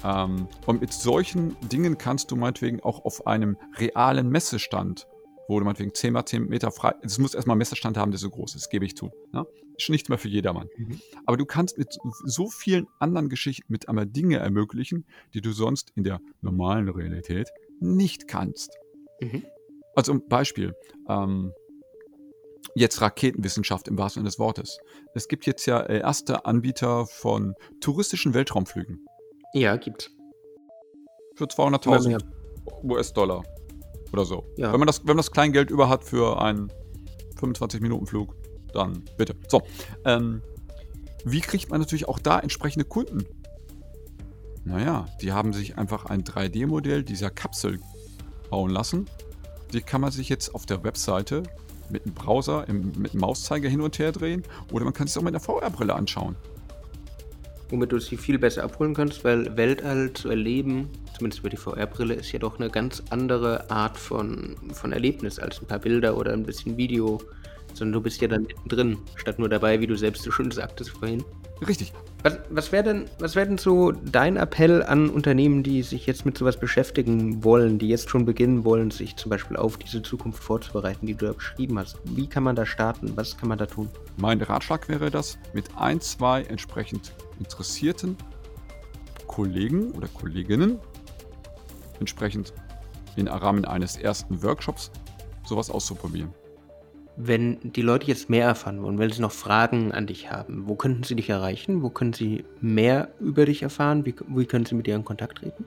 Ähm, 0.04 0.48
und 0.66 0.80
mit 0.80 0.92
solchen 0.92 1.56
Dingen 1.68 1.98
kannst 1.98 2.30
du 2.30 2.36
meinetwegen 2.36 2.80
auch 2.80 3.04
auf 3.04 3.26
einem 3.26 3.56
realen 3.78 4.28
Messestand 4.28 5.06
wo 5.48 5.59
du 5.59 5.64
meinetwegen 5.64 5.94
10 5.94 6.12
mal 6.12 6.24
10 6.24 6.46
Meter 6.46 6.70
frei. 6.70 6.94
Es 7.02 7.18
muss 7.18 7.35
erstmal 7.35 7.55
einen 7.55 7.59
Messerstand 7.59 7.96
haben, 7.96 8.11
der 8.11 8.18
so 8.18 8.31
groß 8.31 8.55
ist, 8.55 8.70
gebe 8.70 8.85
ich 8.85 8.96
zu. 8.96 9.11
Ne? 9.33 9.46
Ist 9.76 9.88
nichts 9.90 10.09
mehr 10.09 10.18
für 10.18 10.28
jedermann. 10.28 10.68
Mhm. 10.76 11.00
Aber 11.26 11.37
du 11.37 11.44
kannst 11.46 11.78
mit 11.78 11.98
so 12.24 12.48
vielen 12.48 12.87
anderen 12.98 13.28
Geschichten 13.28 13.64
mit 13.68 13.88
einmal 13.88 14.07
Dinge 14.07 14.38
ermöglichen, 14.38 15.07
die 15.35 15.40
du 15.40 15.52
sonst 15.52 15.92
in 15.94 16.05
der 16.05 16.20
normalen 16.40 16.88
Realität 16.88 17.48
nicht 17.81 18.28
kannst. 18.28 18.76
Mhm. 19.20 19.44
Also 19.94 20.12
ein 20.12 20.26
Beispiel. 20.28 20.74
Ähm, 21.09 21.52
jetzt 22.74 23.00
Raketenwissenschaft 23.00 23.88
im 23.88 23.98
wahrsten 23.98 24.20
Sinne 24.20 24.28
des 24.28 24.38
Wortes. 24.38 24.78
Es 25.14 25.28
gibt 25.28 25.46
jetzt 25.46 25.66
ja 25.66 25.81
äh, 25.81 26.00
erste 26.00 26.46
Anbieter 26.46 27.07
von 27.07 27.55
touristischen 27.81 28.35
Weltraumflügen. 28.35 29.05
Ja, 29.55 29.76
gibt's. 29.76 30.11
Für 31.35 31.44
200.000 31.44 32.22
US-Dollar 32.85 33.42
oder 34.12 34.25
so. 34.25 34.44
Ja. 34.57 34.72
Wenn, 34.72 34.81
man 34.81 34.87
das, 34.87 35.01
wenn 35.01 35.09
man 35.09 35.18
das 35.18 35.31
Kleingeld 35.31 35.70
über 35.70 35.88
hat 35.88 36.05
für 36.05 36.40
einen 36.40 36.70
25-Minuten-Flug, 37.40 38.35
dann 38.72 39.05
bitte. 39.16 39.35
So, 39.48 39.62
ähm, 40.05 40.42
wie 41.25 41.40
kriegt 41.40 41.70
man 41.70 41.81
natürlich 41.81 42.09
auch 42.09 42.18
da 42.18 42.38
entsprechende 42.38 42.85
Kunden? 42.85 43.25
Naja, 44.64 45.07
die 45.20 45.33
haben 45.33 45.53
sich 45.53 45.79
einfach 45.79 46.07
ein 46.07 46.22
3D-Modell 46.22 47.03
dieser 47.03 47.31
Kapsel 47.31 47.81
bauen 48.51 48.70
lassen. 48.70 49.07
Die 49.72 49.81
kann 49.81 50.01
man 50.01 50.12
sich 50.12 50.29
jetzt 50.29 50.55
auf 50.55 50.66
der 50.66 50.85
Webseite 50.85 51.42
mit 51.90 52.05
dem 52.05 52.14
Browser, 52.14 52.68
im, 52.68 52.92
mit 52.96 53.12
dem 53.12 53.20
Mauszeiger 53.20 53.68
hin 53.68 53.81
und 53.81 53.98
her 53.98 54.12
drehen 54.12 54.44
oder 54.70 54.85
man 54.85 54.94
kann 54.94 55.07
es 55.07 55.16
auch 55.16 55.22
mit 55.22 55.35
einer 55.35 55.40
VR-Brille 55.40 55.94
anschauen 55.94 56.37
womit 57.72 57.90
du 57.90 57.98
sie 57.98 58.16
viel 58.16 58.38
besser 58.38 58.62
abholen 58.62 58.94
kannst, 58.94 59.25
weil 59.25 59.57
Weltall 59.57 60.12
zu 60.12 60.29
erleben, 60.29 60.90
zumindest 61.14 61.40
über 61.40 61.51
die 61.51 61.57
VR-Brille, 61.57 62.14
ist 62.14 62.33
ja 62.33 62.38
doch 62.38 62.59
eine 62.59 62.70
ganz 62.70 63.03
andere 63.11 63.70
Art 63.70 63.96
von, 63.96 64.57
von 64.72 64.92
Erlebnis 64.92 65.38
als 65.38 65.61
ein 65.61 65.66
paar 65.66 65.79
Bilder 65.79 66.16
oder 66.16 66.33
ein 66.33 66.44
bisschen 66.44 66.77
Video, 66.77 67.20
sondern 67.75 67.92
du 67.94 68.01
bist 68.01 68.20
ja 68.20 68.29
dann 68.29 68.42
mittendrin, 68.42 68.98
statt 69.16 69.38
nur 69.38 69.48
dabei, 69.48 69.81
wie 69.81 69.87
du 69.87 69.96
selbst 69.96 70.31
schon 70.31 70.51
sagtest 70.51 70.90
vorhin. 70.90 71.25
Richtig. 71.66 71.92
Was, 72.25 72.38
was 72.51 72.72
wäre 72.72 72.85
denn, 72.85 73.05
wär 73.18 73.46
denn 73.46 73.59
so 73.59 73.92
dein 73.92 74.37
Appell 74.37 74.83
an 74.83 75.11
Unternehmen, 75.11 75.62
die 75.62 75.83
sich 75.83 76.07
jetzt 76.07 76.25
mit 76.25 76.38
sowas 76.38 76.59
beschäftigen 76.59 77.42
wollen, 77.42 77.79
die 77.79 77.88
jetzt 77.88 78.11
schon 78.11 78.25
beginnen 78.25 78.64
wollen, 78.64 78.90
sich 78.90 79.16
zum 79.16 79.31
Beispiel 79.31 79.57
auf 79.57 79.77
diese 79.77 80.03
Zukunft 80.03 80.42
vorzubereiten, 80.42 81.07
die 81.07 81.14
du 81.14 81.27
da 81.27 81.33
beschrieben 81.33 81.79
hast? 81.79 81.98
Wie 82.05 82.29
kann 82.29 82.42
man 82.42 82.57
da 82.57 82.66
starten? 82.66 83.12
Was 83.16 83.37
kann 83.37 83.48
man 83.48 83.59
da 83.59 83.66
tun? 83.66 83.88
Mein 84.16 84.40
Ratschlag 84.40 84.88
wäre 84.88 85.11
das, 85.11 85.38
mit 85.53 85.64
ein, 85.77 86.01
zwei 86.01 86.42
entsprechend 86.42 87.12
interessierten 87.38 88.16
Kollegen 89.27 89.92
oder 89.92 90.09
Kolleginnen 90.09 90.79
entsprechend 92.02 92.52
im 93.16 93.26
Rahmen 93.26 93.64
eines 93.64 93.96
ersten 93.96 94.42
Workshops 94.42 94.90
sowas 95.44 95.70
auszuprobieren. 95.70 96.30
Wenn 97.16 97.58
die 97.62 97.82
Leute 97.82 98.06
jetzt 98.06 98.30
mehr 98.30 98.46
erfahren 98.46 98.82
wollen, 98.82 98.98
wenn 98.98 99.10
sie 99.10 99.20
noch 99.20 99.32
Fragen 99.32 99.92
an 99.92 100.06
dich 100.06 100.30
haben, 100.30 100.66
wo 100.66 100.76
könnten 100.76 101.02
sie 101.02 101.14
dich 101.14 101.28
erreichen? 101.28 101.82
Wo 101.82 101.90
können 101.90 102.14
sie 102.14 102.44
mehr 102.60 103.08
über 103.20 103.44
dich 103.44 103.62
erfahren? 103.62 104.06
Wie, 104.06 104.14
wie 104.28 104.46
können 104.46 104.64
sie 104.64 104.74
mit 104.74 104.86
dir 104.86 104.96
in 104.96 105.04
Kontakt 105.04 105.38
treten? 105.38 105.64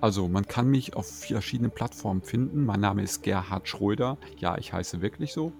Also, 0.00 0.28
man 0.28 0.48
kann 0.48 0.68
mich 0.68 0.96
auf 0.96 1.06
verschiedenen 1.06 1.70
Plattformen 1.70 2.22
finden. 2.22 2.64
Mein 2.64 2.80
Name 2.80 3.02
ist 3.02 3.22
Gerhard 3.22 3.68
Schröder. 3.68 4.18
Ja, 4.38 4.56
ich 4.58 4.72
heiße 4.72 5.00
wirklich 5.00 5.32
so. 5.32 5.52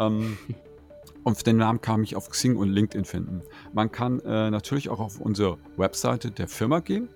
Ähm, 0.00 0.38
und 1.22 1.46
den 1.46 1.58
Namen 1.58 1.80
kann 1.80 2.02
ich 2.02 2.16
auf 2.16 2.28
Xing 2.30 2.56
und 2.56 2.70
LinkedIn 2.70 3.04
finden. 3.04 3.42
Man 3.72 3.92
kann 3.92 4.20
äh, 4.20 4.50
natürlich 4.50 4.88
auch 4.88 5.00
auf 5.00 5.20
unsere 5.20 5.58
Webseite 5.76 6.30
der 6.32 6.48
Firma 6.48 6.80
gehen. 6.80 7.08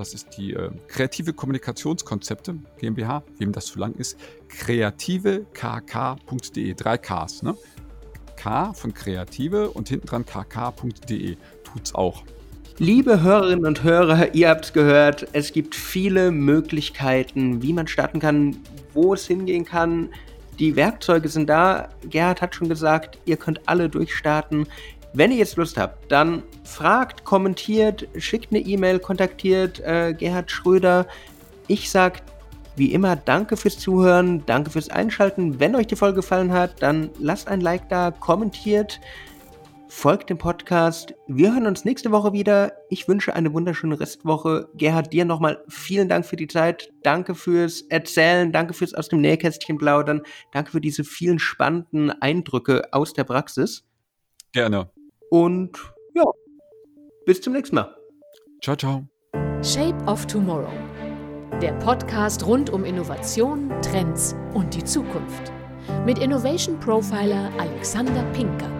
Das 0.00 0.14
ist 0.14 0.38
die 0.38 0.54
äh, 0.54 0.70
Kreative 0.88 1.34
Kommunikationskonzepte 1.34 2.56
GmbH, 2.78 3.22
wem 3.36 3.52
das 3.52 3.66
zu 3.66 3.78
lang 3.78 3.92
ist. 3.96 4.16
kreativekk.de. 4.48 6.72
Drei 6.72 6.96
Ks, 6.96 7.42
ne? 7.42 7.54
K 8.34 8.72
von 8.72 8.94
Kreative 8.94 9.68
und 9.68 9.90
hinten 9.90 10.06
dran 10.06 10.24
kk.de. 10.24 11.36
Tut's 11.64 11.94
auch. 11.94 12.24
Liebe 12.78 13.20
Hörerinnen 13.20 13.66
und 13.66 13.82
Hörer, 13.82 14.34
ihr 14.34 14.48
habt 14.48 14.64
es 14.64 14.72
gehört, 14.72 15.28
es 15.34 15.52
gibt 15.52 15.74
viele 15.74 16.30
Möglichkeiten, 16.30 17.60
wie 17.60 17.74
man 17.74 17.86
starten 17.86 18.20
kann, 18.20 18.56
wo 18.94 19.12
es 19.12 19.26
hingehen 19.26 19.66
kann. 19.66 20.08
Die 20.58 20.76
Werkzeuge 20.76 21.28
sind 21.28 21.50
da. 21.50 21.90
Gerhard 22.08 22.40
hat 22.40 22.54
schon 22.54 22.70
gesagt, 22.70 23.18
ihr 23.26 23.36
könnt 23.36 23.68
alle 23.68 23.90
durchstarten. 23.90 24.66
Wenn 25.12 25.32
ihr 25.32 25.38
jetzt 25.38 25.56
Lust 25.56 25.76
habt, 25.76 26.10
dann 26.12 26.44
fragt, 26.64 27.24
kommentiert, 27.24 28.06
schickt 28.16 28.52
eine 28.52 28.60
E-Mail, 28.60 29.00
kontaktiert 29.00 29.80
äh, 29.80 30.14
Gerhard 30.16 30.50
Schröder. 30.50 31.06
Ich 31.66 31.90
sag 31.90 32.22
wie 32.76 32.92
immer 32.92 33.16
danke 33.16 33.56
fürs 33.56 33.78
Zuhören, 33.78 34.44
danke 34.46 34.70
fürs 34.70 34.88
Einschalten. 34.88 35.58
Wenn 35.58 35.74
euch 35.74 35.88
die 35.88 35.96
Folge 35.96 36.16
gefallen 36.16 36.52
hat, 36.52 36.80
dann 36.80 37.10
lasst 37.18 37.48
ein 37.48 37.60
Like 37.60 37.88
da, 37.88 38.12
kommentiert, 38.12 39.00
folgt 39.88 40.30
dem 40.30 40.38
Podcast. 40.38 41.12
Wir 41.26 41.52
hören 41.52 41.66
uns 41.66 41.84
nächste 41.84 42.12
Woche 42.12 42.32
wieder. 42.32 42.72
Ich 42.88 43.08
wünsche 43.08 43.34
eine 43.34 43.52
wunderschöne 43.52 43.98
Restwoche. 43.98 44.68
Gerhard, 44.74 45.12
dir 45.12 45.24
nochmal 45.24 45.62
vielen 45.68 46.08
Dank 46.08 46.24
für 46.24 46.36
die 46.36 46.46
Zeit. 46.46 46.90
Danke 47.02 47.34
fürs 47.34 47.82
Erzählen, 47.82 48.52
danke 48.52 48.74
fürs 48.74 48.94
aus 48.94 49.08
dem 49.08 49.20
Nähkästchen 49.20 49.76
plaudern, 49.76 50.22
danke 50.52 50.70
für 50.70 50.80
diese 50.80 51.02
vielen 51.02 51.40
spannenden 51.40 52.10
Eindrücke 52.10 52.92
aus 52.92 53.12
der 53.12 53.24
Praxis. 53.24 53.84
Gerne. 54.52 54.90
Und 55.30 55.70
ja, 56.14 56.24
bis 57.24 57.40
zum 57.40 57.52
nächsten 57.52 57.76
Mal. 57.76 57.96
Ciao, 58.62 58.76
ciao. 58.76 59.06
Shape 59.62 59.96
of 60.06 60.26
Tomorrow. 60.26 60.72
Der 61.62 61.72
Podcast 61.74 62.44
rund 62.46 62.70
um 62.70 62.84
Innovation, 62.84 63.70
Trends 63.80 64.34
und 64.54 64.74
die 64.74 64.82
Zukunft. 64.82 65.52
Mit 66.04 66.18
Innovation 66.18 66.78
Profiler 66.80 67.50
Alexander 67.58 68.24
Pinker. 68.32 68.79